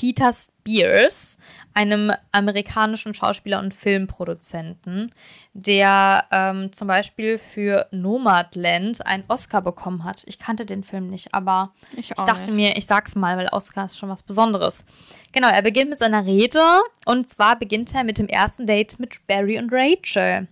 [0.01, 1.37] Peter Spears,
[1.75, 5.13] einem amerikanischen Schauspieler und Filmproduzenten,
[5.53, 10.23] der ähm, zum Beispiel für Nomadland einen Oscar bekommen hat.
[10.27, 12.55] Ich kannte den Film nicht, aber Ich ich, dachte nicht.
[12.55, 14.87] mir, ich sag's mal, weil Oscar ist schon was Besonderes.
[15.33, 16.63] Genau, er beginnt mit seiner Rede
[17.05, 20.49] und zwar beginnt er mit dem ersten Date mit Barry und Rachel.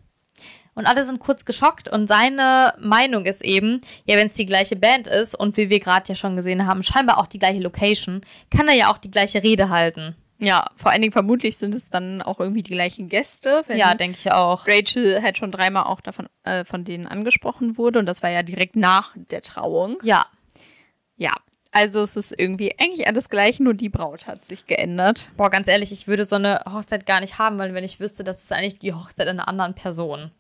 [0.78, 4.76] Und alle sind kurz geschockt und seine Meinung ist eben, ja, wenn es die gleiche
[4.76, 8.20] Band ist und wie wir gerade ja schon gesehen haben, scheinbar auch die gleiche Location,
[8.56, 10.14] kann er ja auch die gleiche Rede halten.
[10.38, 13.64] Ja, vor allen Dingen vermutlich sind es dann auch irgendwie die gleichen Gäste.
[13.74, 14.68] Ja, denke ich auch.
[14.68, 18.44] Rachel halt schon dreimal auch davon äh, von denen angesprochen wurde und das war ja
[18.44, 19.98] direkt nach der Trauung.
[20.04, 20.26] Ja,
[21.16, 21.32] Ja,
[21.72, 25.30] also es ist irgendwie eigentlich alles gleich, nur die Braut hat sich geändert.
[25.36, 28.22] boah, ganz ehrlich, ich würde so eine Hochzeit gar nicht haben, weil wenn ich wüsste,
[28.22, 30.30] das ist eigentlich die Hochzeit einer anderen Person.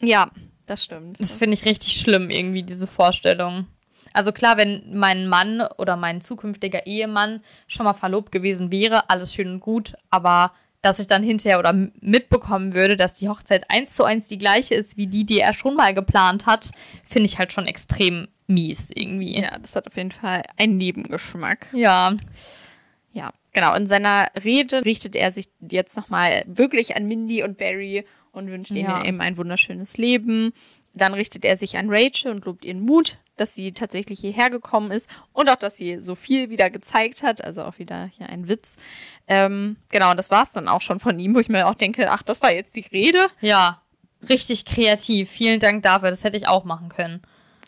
[0.00, 0.30] Ja,
[0.66, 1.18] das stimmt.
[1.20, 3.66] Das finde ich richtig schlimm, irgendwie, diese Vorstellung.
[4.12, 9.34] Also klar, wenn mein Mann oder mein zukünftiger Ehemann schon mal verlobt gewesen wäre, alles
[9.34, 13.94] schön und gut, aber dass ich dann hinterher oder mitbekommen würde, dass die Hochzeit eins
[13.94, 16.70] zu eins die gleiche ist wie die, die er schon mal geplant hat,
[17.04, 19.40] finde ich halt schon extrem mies irgendwie.
[19.40, 21.66] ja, das hat auf jeden Fall einen Nebengeschmack.
[21.72, 22.12] Ja.
[23.12, 23.74] Ja, genau.
[23.74, 28.04] In seiner Rede richtet er sich jetzt nochmal wirklich an Mindy und Barry
[28.36, 28.96] und wünscht Ja.
[28.98, 30.52] ihnen eben ein wunderschönes Leben.
[30.94, 34.90] Dann richtet er sich an Rachel und lobt ihren Mut, dass sie tatsächlich hierher gekommen
[34.90, 37.44] ist und auch, dass sie so viel wieder gezeigt hat.
[37.44, 38.76] Also auch wieder hier ein Witz.
[39.28, 42.10] Ähm, genau, und das war's dann auch schon von ihm, wo ich mir auch denke,
[42.10, 43.26] ach, das war jetzt die Rede.
[43.40, 43.82] Ja.
[44.26, 45.30] Richtig kreativ.
[45.30, 46.08] Vielen Dank dafür.
[46.10, 47.20] Das hätte ich auch machen können.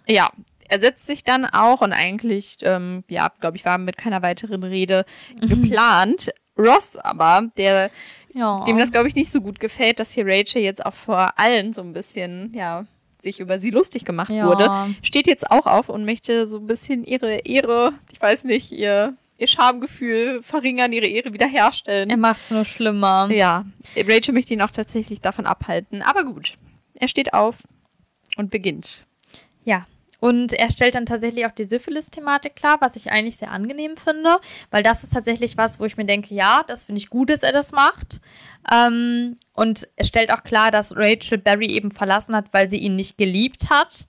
[0.06, 0.30] Ja,
[0.70, 4.62] er setzt sich dann auch und eigentlich, ähm, ja, glaube ich, war mit keiner weiteren
[4.64, 5.04] Rede
[5.40, 6.30] geplant.
[6.58, 7.90] Ross aber, der
[8.34, 8.62] Ja.
[8.64, 11.72] dem das, glaube ich, nicht so gut gefällt, dass hier Rachel jetzt auch vor allen
[11.72, 12.84] so ein bisschen, ja,
[13.22, 14.46] sich über sie lustig gemacht Ja.
[14.46, 14.70] wurde,
[15.02, 19.14] steht jetzt auch auf und möchte so ein bisschen ihre Ehre, ich weiß nicht, ihr,
[19.38, 22.10] ihr Schamgefühl verringern, ihre Ehre wiederherstellen.
[22.10, 23.28] er macht es nur schlimmer.
[23.30, 23.64] Ja,
[23.96, 26.58] Rachel möchte ihn auch tatsächlich davon abhalten, aber gut.
[26.94, 27.56] Er steht auf
[28.36, 29.04] und beginnt.
[29.64, 29.86] Ja.
[30.20, 34.38] Und er stellt dann tatsächlich auch die Syphilis-Thematik klar, was ich eigentlich sehr angenehm finde,
[34.70, 37.42] weil das ist tatsächlich was, wo ich mir denke, ja, das finde ich gut, dass
[37.42, 38.20] er das macht.
[38.72, 42.96] Ähm, und er stellt auch klar, dass Rachel Barry eben verlassen hat, weil sie ihn
[42.96, 44.08] nicht geliebt hat.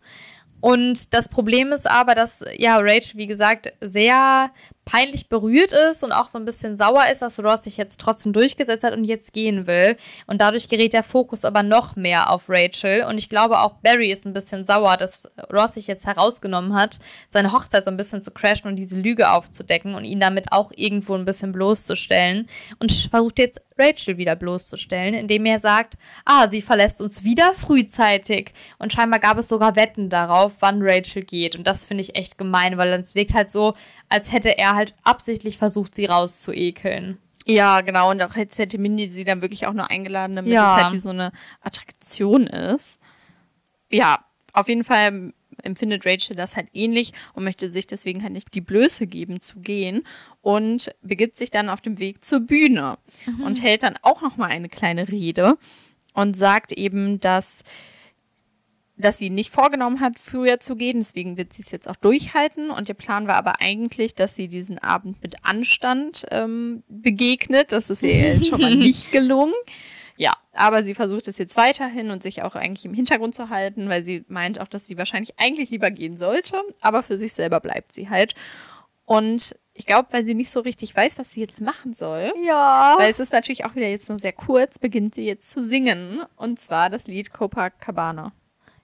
[0.62, 4.51] Und das Problem ist aber, dass ja Rachel, wie gesagt, sehr
[4.90, 8.34] peinlich berührt ist und auch so ein bisschen sauer ist, dass Ross sich jetzt trotzdem
[8.34, 9.98] durchgesetzt hat und jetzt gehen will.
[10.26, 13.04] Und dadurch gerät der Fokus aber noch mehr auf Rachel.
[13.04, 17.00] Und ich glaube auch Barry ist ein bisschen sauer, dass Ross sich jetzt herausgenommen hat,
[17.30, 20.72] seine Hochzeit so ein bisschen zu crashen und diese Lüge aufzudecken und ihn damit auch
[20.76, 22.48] irgendwo ein bisschen bloßzustellen.
[22.80, 28.54] Und versucht jetzt Rachel wieder bloßzustellen, indem er sagt, ah, sie verlässt uns wieder frühzeitig.
[28.78, 31.56] Und scheinbar gab es sogar Wetten darauf, wann Rachel geht.
[31.56, 33.76] Und das finde ich echt gemein, weil es wirkt halt so,
[34.10, 37.18] als hätte er halt absichtlich versucht, sie rauszuekeln.
[37.45, 38.12] Ja, genau.
[38.12, 40.78] Und auch jetzt hätte Mindy sie dann wirklich auch nur eingeladen, damit Ja.
[40.78, 41.32] es halt wie so eine
[41.62, 42.99] Attraktion ist.
[43.91, 45.34] Ja, auf jeden Fall
[45.64, 49.60] empfindet Rachel das halt ähnlich und möchte sich deswegen halt nicht die Blöße geben zu
[49.60, 50.03] gehen
[50.41, 52.97] und begibt sich dann auf dem Weg zur Bühne
[53.43, 55.57] und hält dann auch noch mal eine kleine Rede
[56.14, 57.64] und sagt eben, dass
[59.00, 61.00] dass sie nicht vorgenommen hat, früher zu gehen.
[61.00, 62.70] Deswegen wird sie es jetzt auch durchhalten.
[62.70, 67.72] Und ihr Plan war aber eigentlich, dass sie diesen Abend mit Anstand ähm, begegnet.
[67.72, 69.54] Das ist ihr jetzt schon mal nicht gelungen.
[70.18, 73.88] Ja, aber sie versucht es jetzt weiterhin und sich auch eigentlich im Hintergrund zu halten,
[73.88, 77.62] weil sie meint auch, dass sie wahrscheinlich eigentlich lieber gehen sollte, aber für sich selber
[77.62, 78.36] bleibt sie halt.
[79.06, 82.95] Und ich glaube, weil sie nicht so richtig weiß, was sie jetzt machen soll, Ja.
[83.00, 86.22] weil es ist natürlich auch wieder jetzt nur sehr kurz, beginnt sie jetzt zu singen.
[86.36, 88.34] Und zwar das Lied Copacabana.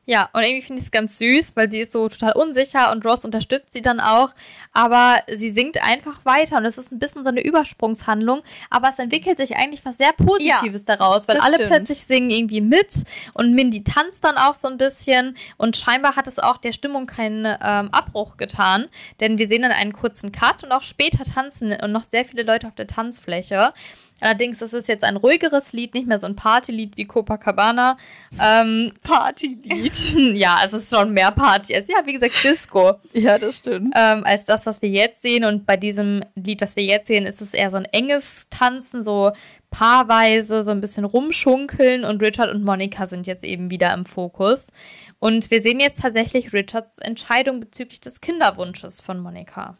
[0.07, 3.03] Ja, und irgendwie finde ich es ganz süß, weil sie ist so total unsicher und
[3.05, 4.29] Ross unterstützt sie dann auch.
[4.71, 8.43] Aber sie singt einfach weiter und es ist ein bisschen so eine Übersprungshandlung.
[8.69, 11.71] Aber es entwickelt sich eigentlich was sehr Positives daraus, weil alle stimmt.
[11.71, 13.03] plötzlich singen irgendwie mit
[13.33, 15.35] und Mindy tanzt dann auch so ein bisschen.
[15.57, 18.87] Und scheinbar hat es auch der Stimmung keinen ähm, Abbruch getan,
[19.19, 22.43] denn wir sehen dann einen kurzen Cut und auch später tanzen und noch sehr viele
[22.43, 23.73] Leute auf der Tanzfläche.
[24.21, 27.97] Allerdings ist es jetzt ein ruhigeres Lied, nicht mehr so ein Partylied wie Copacabana.
[28.41, 30.13] Ähm, Partylied.
[30.37, 31.75] ja, es ist schon mehr Party.
[31.75, 32.93] als- Ja, wie gesagt, Disco.
[33.13, 33.93] ja, das stimmt.
[33.95, 35.43] Ähm, als das, was wir jetzt sehen.
[35.43, 39.03] Und bei diesem Lied, was wir jetzt sehen, ist es eher so ein enges Tanzen,
[39.03, 39.31] so
[39.69, 42.05] paarweise, so ein bisschen rumschunkeln.
[42.05, 44.71] Und Richard und Monika sind jetzt eben wieder im Fokus.
[45.19, 49.77] Und wir sehen jetzt tatsächlich Richards Entscheidung bezüglich des Kinderwunsches von Monika.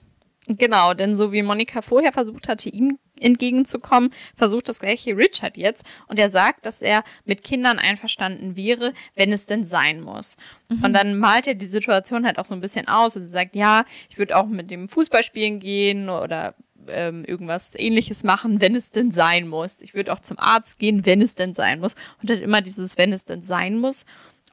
[0.47, 5.85] Genau, denn so wie Monika vorher versucht hatte, ihm entgegenzukommen, versucht das gleiche Richard jetzt.
[6.07, 10.37] Und er sagt, dass er mit Kindern einverstanden wäre, wenn es denn sein muss.
[10.69, 10.83] Mhm.
[10.83, 13.15] Und dann malt er die Situation halt auch so ein bisschen aus.
[13.15, 16.53] Und sagt, ja, ich würde auch mit dem Fußball spielen gehen oder
[16.87, 19.81] ähm, irgendwas ähnliches machen, wenn es denn sein muss.
[19.81, 21.95] Ich würde auch zum Arzt gehen, wenn es denn sein muss.
[22.21, 24.05] Und dann immer dieses, wenn es denn sein muss.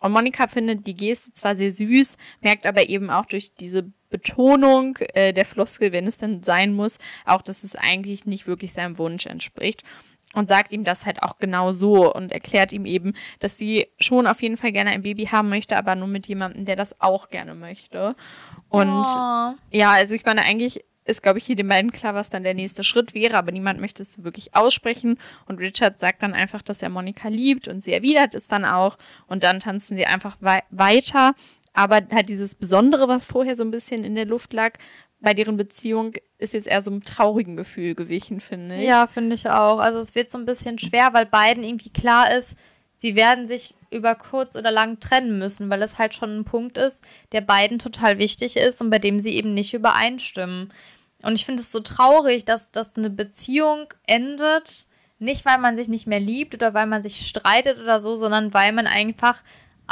[0.03, 4.97] Und Monika findet die Geste zwar sehr süß, merkt aber eben auch durch diese Betonung
[5.15, 8.99] äh, der Floskel, wenn es denn sein muss, auch, dass es eigentlich nicht wirklich seinem
[8.99, 9.85] Wunsch entspricht.
[10.35, 14.27] Und sagt ihm das halt auch genau so und erklärt ihm eben, dass sie schon
[14.27, 17.29] auf jeden Fall gerne ein Baby haben möchte, aber nur mit jemandem, der das auch
[17.29, 18.17] gerne möchte.
[18.71, 19.55] Und oh.
[19.71, 22.85] ja, also ich meine, eigentlich ist, glaube ich, den beiden klar, was dann der nächste
[22.85, 25.19] Schritt wäre, aber niemand möchte es wirklich aussprechen.
[25.47, 28.97] Und Richard sagt dann einfach, dass er Monika liebt und sie erwidert es dann auch.
[29.27, 31.35] Und dann tanzen sie einfach wei weiter.
[31.73, 34.75] Aber halt dieses Besondere, was vorher so ein bisschen in der Luft lag,
[35.21, 38.89] bei deren Beziehung ist jetzt eher so einem traurigen Gefühl gewichen, finde ich.
[38.89, 39.79] Ja, finde ich auch.
[39.79, 42.57] Also es wird so ein bisschen schwer, weil beiden irgendwie klar ist,
[42.97, 46.79] sie werden sich über kurz oder lang trennen müssen, weil es halt schon ein Punkt
[46.79, 50.73] ist, der beiden total wichtig ist und bei dem sie eben nicht übereinstimmen.
[51.23, 54.87] Und ich finde es so traurig, dass, dass eine Beziehung endet,
[55.19, 58.53] nicht weil man sich nicht mehr liebt oder weil man sich streitet oder so, sondern
[58.55, 59.43] weil man einfach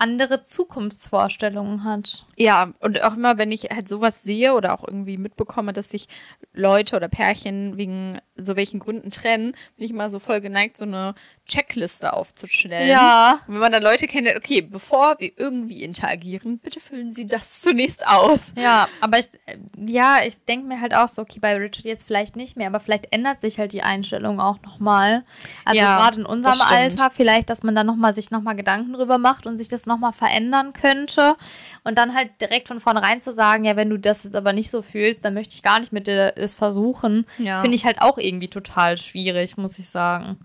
[0.00, 2.24] andere Zukunftsvorstellungen hat.
[2.36, 6.08] Ja, und auch immer, wenn ich halt sowas sehe oder auch irgendwie mitbekomme, dass sich
[6.52, 10.84] Leute oder Pärchen wegen so welchen Gründen trennen, bin ich immer so voll geneigt, so
[10.84, 11.14] eine
[11.46, 12.88] Checkliste aufzustellen.
[12.88, 13.40] Ja.
[13.46, 17.60] Und wenn man dann Leute kennt, okay, bevor wir irgendwie interagieren, bitte füllen Sie das
[17.60, 18.54] zunächst aus.
[18.56, 19.28] Ja, aber ich,
[19.76, 22.80] ja, ich denke mir halt auch so, okay, bei Richard jetzt vielleicht nicht mehr, aber
[22.80, 25.24] vielleicht ändert sich halt die Einstellung auch nochmal.
[25.66, 29.18] Also ja, gerade in unserem Alter, vielleicht, dass man da nochmal sich nochmal Gedanken drüber
[29.18, 31.36] macht und sich das nochmal verändern könnte.
[31.84, 34.70] Und dann halt direkt von vornherein zu sagen, ja, wenn du das jetzt aber nicht
[34.70, 37.60] so fühlst, dann möchte ich gar nicht mit dir es versuchen, ja.
[37.60, 40.38] finde ich halt auch irgendwie total schwierig, muss ich sagen.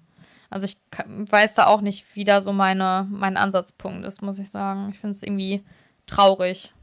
[0.49, 4.49] Also ich weiß da auch nicht, wie da so meine, mein Ansatzpunkt ist, muss ich
[4.49, 4.89] sagen.
[4.93, 5.63] Ich finde es irgendwie
[6.07, 6.73] traurig.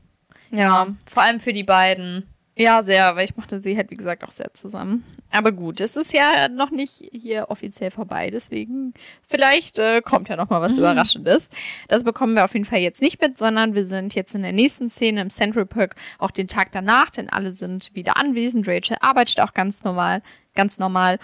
[0.51, 0.59] Ja.
[0.59, 0.87] ja.
[1.11, 2.29] Vor allem für die beiden.
[2.57, 5.05] Ja, sehr, weil ich mochte sie halt, wie gesagt, auch sehr zusammen.
[5.31, 8.93] Aber gut, es ist ja noch nicht hier offiziell vorbei, deswegen
[9.27, 10.81] vielleicht äh, kommt ja noch mal was mhm.
[10.81, 11.49] Überraschendes.
[11.89, 14.53] Das bekommen wir auf jeden Fall jetzt nicht mit, sondern wir sind jetzt in der
[14.53, 18.69] nächsten Szene im Central Park auch den Tag danach, denn alle sind wieder anwesend.
[18.69, 20.21] Rachel arbeitet auch ganz normal,
[20.55, 21.19] ganz normal.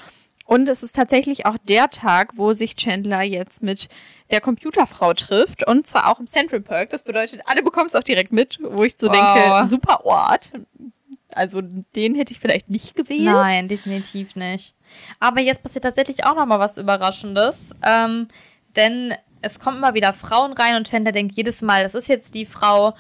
[0.47, 3.91] Und es ist tatsächlich auch der Tag, wo sich Chandler jetzt mit
[4.31, 5.67] der Computerfrau trifft.
[5.67, 6.89] Und zwar auch im Central Park.
[6.89, 9.13] Das bedeutet, alle bekommen es auch direkt mit, wo ich so wow.
[9.13, 10.53] denke, super Ort.
[11.39, 13.25] Also den hätte ich vielleicht nicht gewählt.
[13.25, 14.75] Nein, definitiv nicht.
[15.21, 17.71] Aber jetzt passiert tatsächlich auch noch mal was Überraschendes.
[17.83, 18.29] Ähm,
[18.77, 22.35] denn es kommen immer wieder Frauen rein und Chandler denkt jedes Mal, das ist jetzt
[22.35, 22.95] die Frau,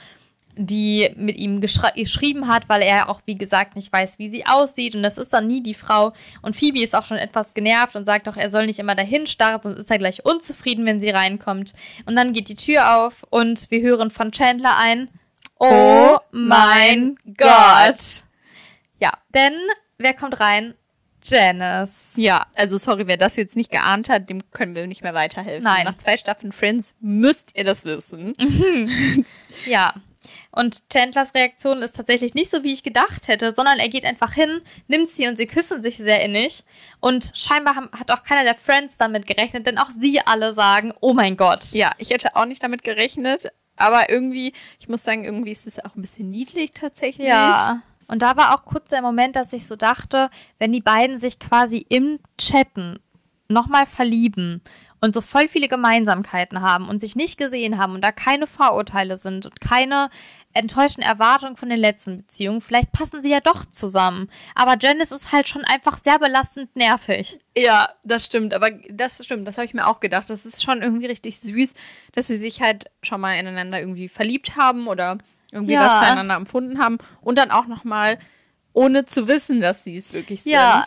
[0.58, 4.96] die mit ihm geschrieben hat, weil er auch, wie gesagt, nicht weiß, wie sie aussieht.
[4.96, 6.12] Und das ist dann nie die Frau.
[6.42, 9.26] Und Phoebe ist auch schon etwas genervt und sagt auch, er soll nicht immer dahin
[9.28, 11.74] starren, sonst ist er gleich unzufrieden, wenn sie reinkommt.
[12.06, 15.08] Und dann geht die Tür auf und wir hören von Chandler ein.
[15.60, 18.24] Oh, oh mein Gott.
[19.00, 19.54] Ja, denn
[19.98, 20.74] wer kommt rein?
[21.22, 22.12] Janice.
[22.16, 25.64] Ja, also sorry, wer das jetzt nicht geahnt hat, dem können wir nicht mehr weiterhelfen.
[25.64, 25.84] Nein.
[25.84, 28.34] Nach zwei Staffeln Friends müsst ihr das wissen.
[28.38, 29.24] Mhm.
[29.66, 29.94] ja.
[30.50, 34.32] Und Chandlers Reaktion ist tatsächlich nicht so, wie ich gedacht hätte, sondern er geht einfach
[34.32, 36.64] hin, nimmt sie und sie küssen sich sehr innig.
[37.00, 41.14] Und scheinbar hat auch keiner der Friends damit gerechnet, denn auch sie alle sagen, oh
[41.14, 41.72] mein Gott.
[41.72, 45.82] Ja, ich hätte auch nicht damit gerechnet, aber irgendwie, ich muss sagen, irgendwie ist es
[45.82, 47.28] auch ein bisschen niedlich tatsächlich.
[47.28, 47.82] Ja.
[48.08, 51.38] Und da war auch kurz der Moment, dass ich so dachte, wenn die beiden sich
[51.38, 52.98] quasi im Chatten
[53.48, 54.62] nochmal verlieben
[55.00, 59.16] und so voll viele Gemeinsamkeiten haben und sich nicht gesehen haben und da keine Vorurteile
[59.16, 60.10] sind und keine
[60.54, 64.28] enttäuschten Erwartungen von den letzten Beziehungen, vielleicht passen sie ja doch zusammen.
[64.54, 67.38] Aber Janice ist halt schon einfach sehr belastend nervig.
[67.56, 70.30] Ja, das stimmt, aber das stimmt, das habe ich mir auch gedacht.
[70.30, 71.74] Das ist schon irgendwie richtig süß,
[72.12, 75.18] dass sie sich halt schon mal ineinander irgendwie verliebt haben oder
[75.52, 75.84] irgendwie ja.
[75.84, 78.18] was füreinander empfunden haben und dann auch noch mal
[78.72, 80.52] ohne zu wissen, dass sie es wirklich sind.
[80.52, 80.82] Ja.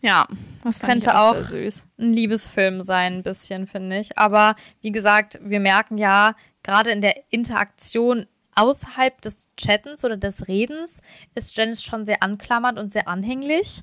[0.00, 0.28] Ja,
[0.62, 4.16] das könnte auch, auch ein Liebesfilm sein, ein bisschen, finde ich.
[4.16, 10.48] Aber wie gesagt, wir merken ja, gerade in der Interaktion außerhalb des Chattens oder des
[10.48, 11.00] Redens
[11.34, 13.82] ist Janice schon sehr anklammernd und sehr anhänglich.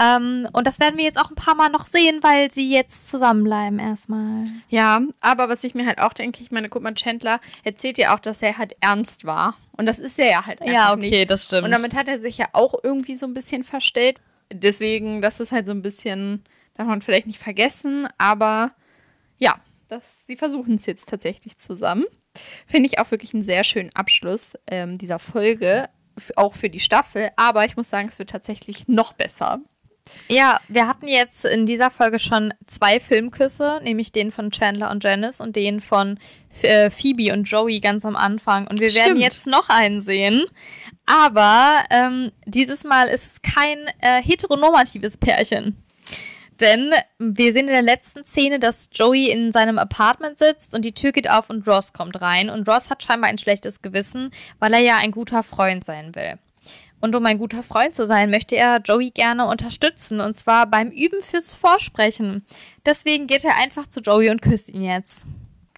[0.00, 3.10] Ähm, und das werden wir jetzt auch ein paar Mal noch sehen, weil sie jetzt
[3.10, 4.44] zusammenbleiben erstmal.
[4.70, 8.14] Ja, aber was ich mir halt auch denke, ich meine, guck mal, Chandler erzählt ja
[8.14, 9.56] auch, dass er halt ernst war.
[9.76, 11.30] Und das ist er ja halt einfach Ja, okay, nicht.
[11.30, 11.64] das stimmt.
[11.64, 14.20] Und damit hat er sich ja auch irgendwie so ein bisschen verstellt.
[14.52, 16.44] Deswegen, das ist halt so ein bisschen,
[16.74, 18.72] darf man vielleicht nicht vergessen, aber
[19.38, 19.54] ja,
[19.88, 22.04] das, sie versuchen es jetzt tatsächlich zusammen.
[22.66, 25.88] Finde ich auch wirklich einen sehr schönen Abschluss ähm, dieser Folge
[26.36, 27.30] auch für die Staffel.
[27.36, 29.60] Aber ich muss sagen, es wird tatsächlich noch besser.
[30.28, 35.02] Ja, wir hatten jetzt in dieser Folge schon zwei Filmküsse, nämlich den von Chandler und
[35.02, 36.18] Janice und den von
[36.62, 38.66] äh, Phoebe und Joey ganz am Anfang.
[38.66, 39.22] Und wir werden Stimmt.
[39.22, 40.44] jetzt noch einen sehen.
[41.06, 45.76] Aber ähm, dieses Mal ist es kein äh, heteronormatives Pärchen.
[46.60, 50.92] Denn wir sehen in der letzten Szene, dass Joey in seinem Apartment sitzt und die
[50.92, 52.50] Tür geht auf und Ross kommt rein.
[52.50, 56.38] Und Ross hat scheinbar ein schlechtes Gewissen, weil er ja ein guter Freund sein will.
[57.00, 60.20] Und um ein guter Freund zu sein, möchte er Joey gerne unterstützen.
[60.20, 62.44] Und zwar beim Üben fürs Vorsprechen.
[62.84, 65.24] Deswegen geht er einfach zu Joey und küsst ihn jetzt.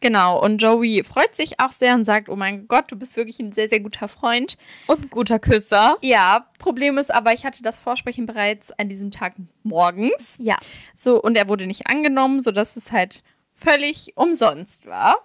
[0.03, 3.39] Genau, und Joey freut sich auch sehr und sagt, oh mein Gott, du bist wirklich
[3.39, 4.59] ein sehr, sehr guter Freund.
[4.89, 5.97] Und ein guter Küsser.
[6.01, 10.39] Ja, Problem ist aber, ich hatte das Vorsprechen bereits an diesem Tag morgens.
[10.41, 10.57] Ja.
[10.97, 13.23] So, und er wurde nicht angenommen, sodass es halt
[13.55, 15.19] völlig umsonst war.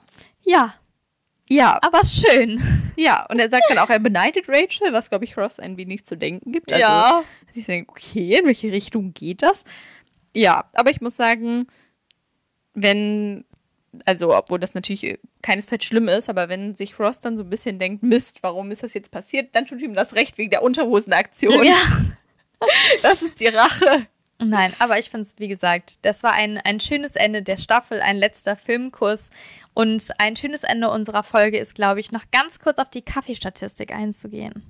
[0.44, 0.76] Ja,
[1.50, 2.92] Ja, aber schön.
[2.96, 6.04] ja, und er sagt dann auch, er beneidet Rachel, was, glaube ich, Ross ein wenig
[6.04, 6.72] zu denken gibt.
[6.72, 7.24] Also, ja.
[7.54, 9.64] Ich denke, okay, in welche Richtung geht das?
[10.36, 11.68] Ja, aber ich muss sagen,
[12.74, 13.46] wenn,
[14.06, 17.80] also, obwohl das natürlich keinesfalls schlimm ist, aber wenn sich Ross dann so ein bisschen
[17.80, 21.64] denkt, Mist, warum ist das jetzt passiert, dann tut ihm das recht wegen der Unterhosenaktion.
[21.64, 21.76] Ja.
[23.04, 24.08] Das ist die Rache.
[24.40, 28.02] Nein, aber ich finde es, wie gesagt, das war ein, ein schönes Ende der Staffel,
[28.02, 29.30] ein letzter Filmkurs.
[29.78, 33.94] Und ein schönes Ende unserer Folge ist, glaube ich, noch ganz kurz auf die Kaffeestatistik
[33.94, 34.64] einzugehen.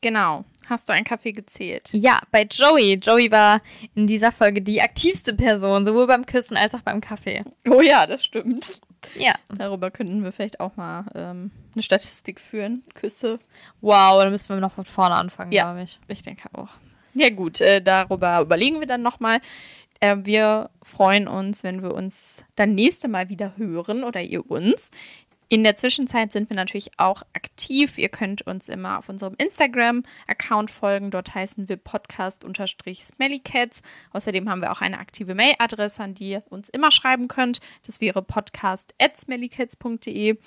[0.00, 0.44] Genau.
[0.68, 1.88] Hast du einen Kaffee gezählt?
[1.92, 2.94] Ja, bei Joey.
[3.02, 3.60] Joey war
[3.96, 7.42] in dieser Folge die aktivste Person, sowohl beim Küssen als auch beim Kaffee.
[7.68, 8.80] Oh ja, das stimmt.
[9.18, 9.34] Ja.
[9.48, 12.84] Darüber könnten wir vielleicht auch mal ähm, eine Statistik führen.
[12.94, 13.40] Küsse.
[13.80, 15.64] Wow, da müssen wir noch von vorne anfangen, Ja.
[15.72, 15.98] glaube ich.
[16.06, 16.68] Ich denke auch.
[17.14, 19.40] Ja gut, äh, darüber überlegen wir dann nochmal.
[20.00, 24.90] Äh, wir freuen uns, wenn wir uns dann nächste Mal wieder hören oder ihr uns.
[25.48, 27.98] In der Zwischenzeit sind wir natürlich auch aktiv.
[27.98, 31.10] Ihr könnt uns immer auf unserem Instagram-Account folgen.
[31.10, 33.82] Dort heißen wir podcast-smellycats.
[34.12, 37.60] Außerdem haben wir auch eine aktive Mailadresse, an die ihr uns immer schreiben könnt.
[37.86, 40.38] Das wäre podcast.smellycats.de.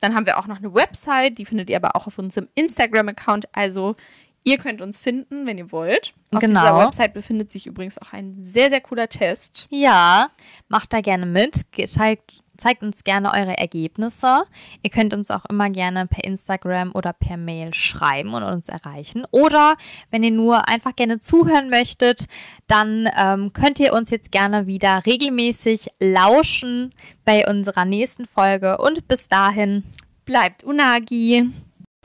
[0.00, 3.54] Dann haben wir auch noch eine Website, die findet ihr aber auch auf unserem Instagram-Account.
[3.54, 3.96] Also
[4.44, 6.14] ihr könnt uns finden, wenn ihr wollt.
[6.32, 6.60] Auf Genau.
[6.60, 9.66] dieser Website befindet sich übrigens auch ein sehr, sehr cooler Test.
[9.70, 10.28] Ja,
[10.68, 11.70] macht da gerne mit.
[11.72, 14.44] Ge- Zeigt, zeigt uns gerne eure Ergebnisse.
[14.82, 19.26] Ihr könnt uns auch immer gerne per Instagram oder per Mail schreiben und uns erreichen.
[19.30, 19.76] Oder
[20.10, 22.26] wenn ihr nur einfach gerne zuhören möchtet,
[22.66, 28.78] dann ähm, könnt ihr uns jetzt gerne wieder regelmäßig lauschen bei unserer nächsten Folge.
[28.78, 29.84] Und bis dahin,
[30.26, 31.50] Bleibt Unagi.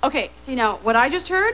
[0.01, 1.53] Okay, see now, what I just heard?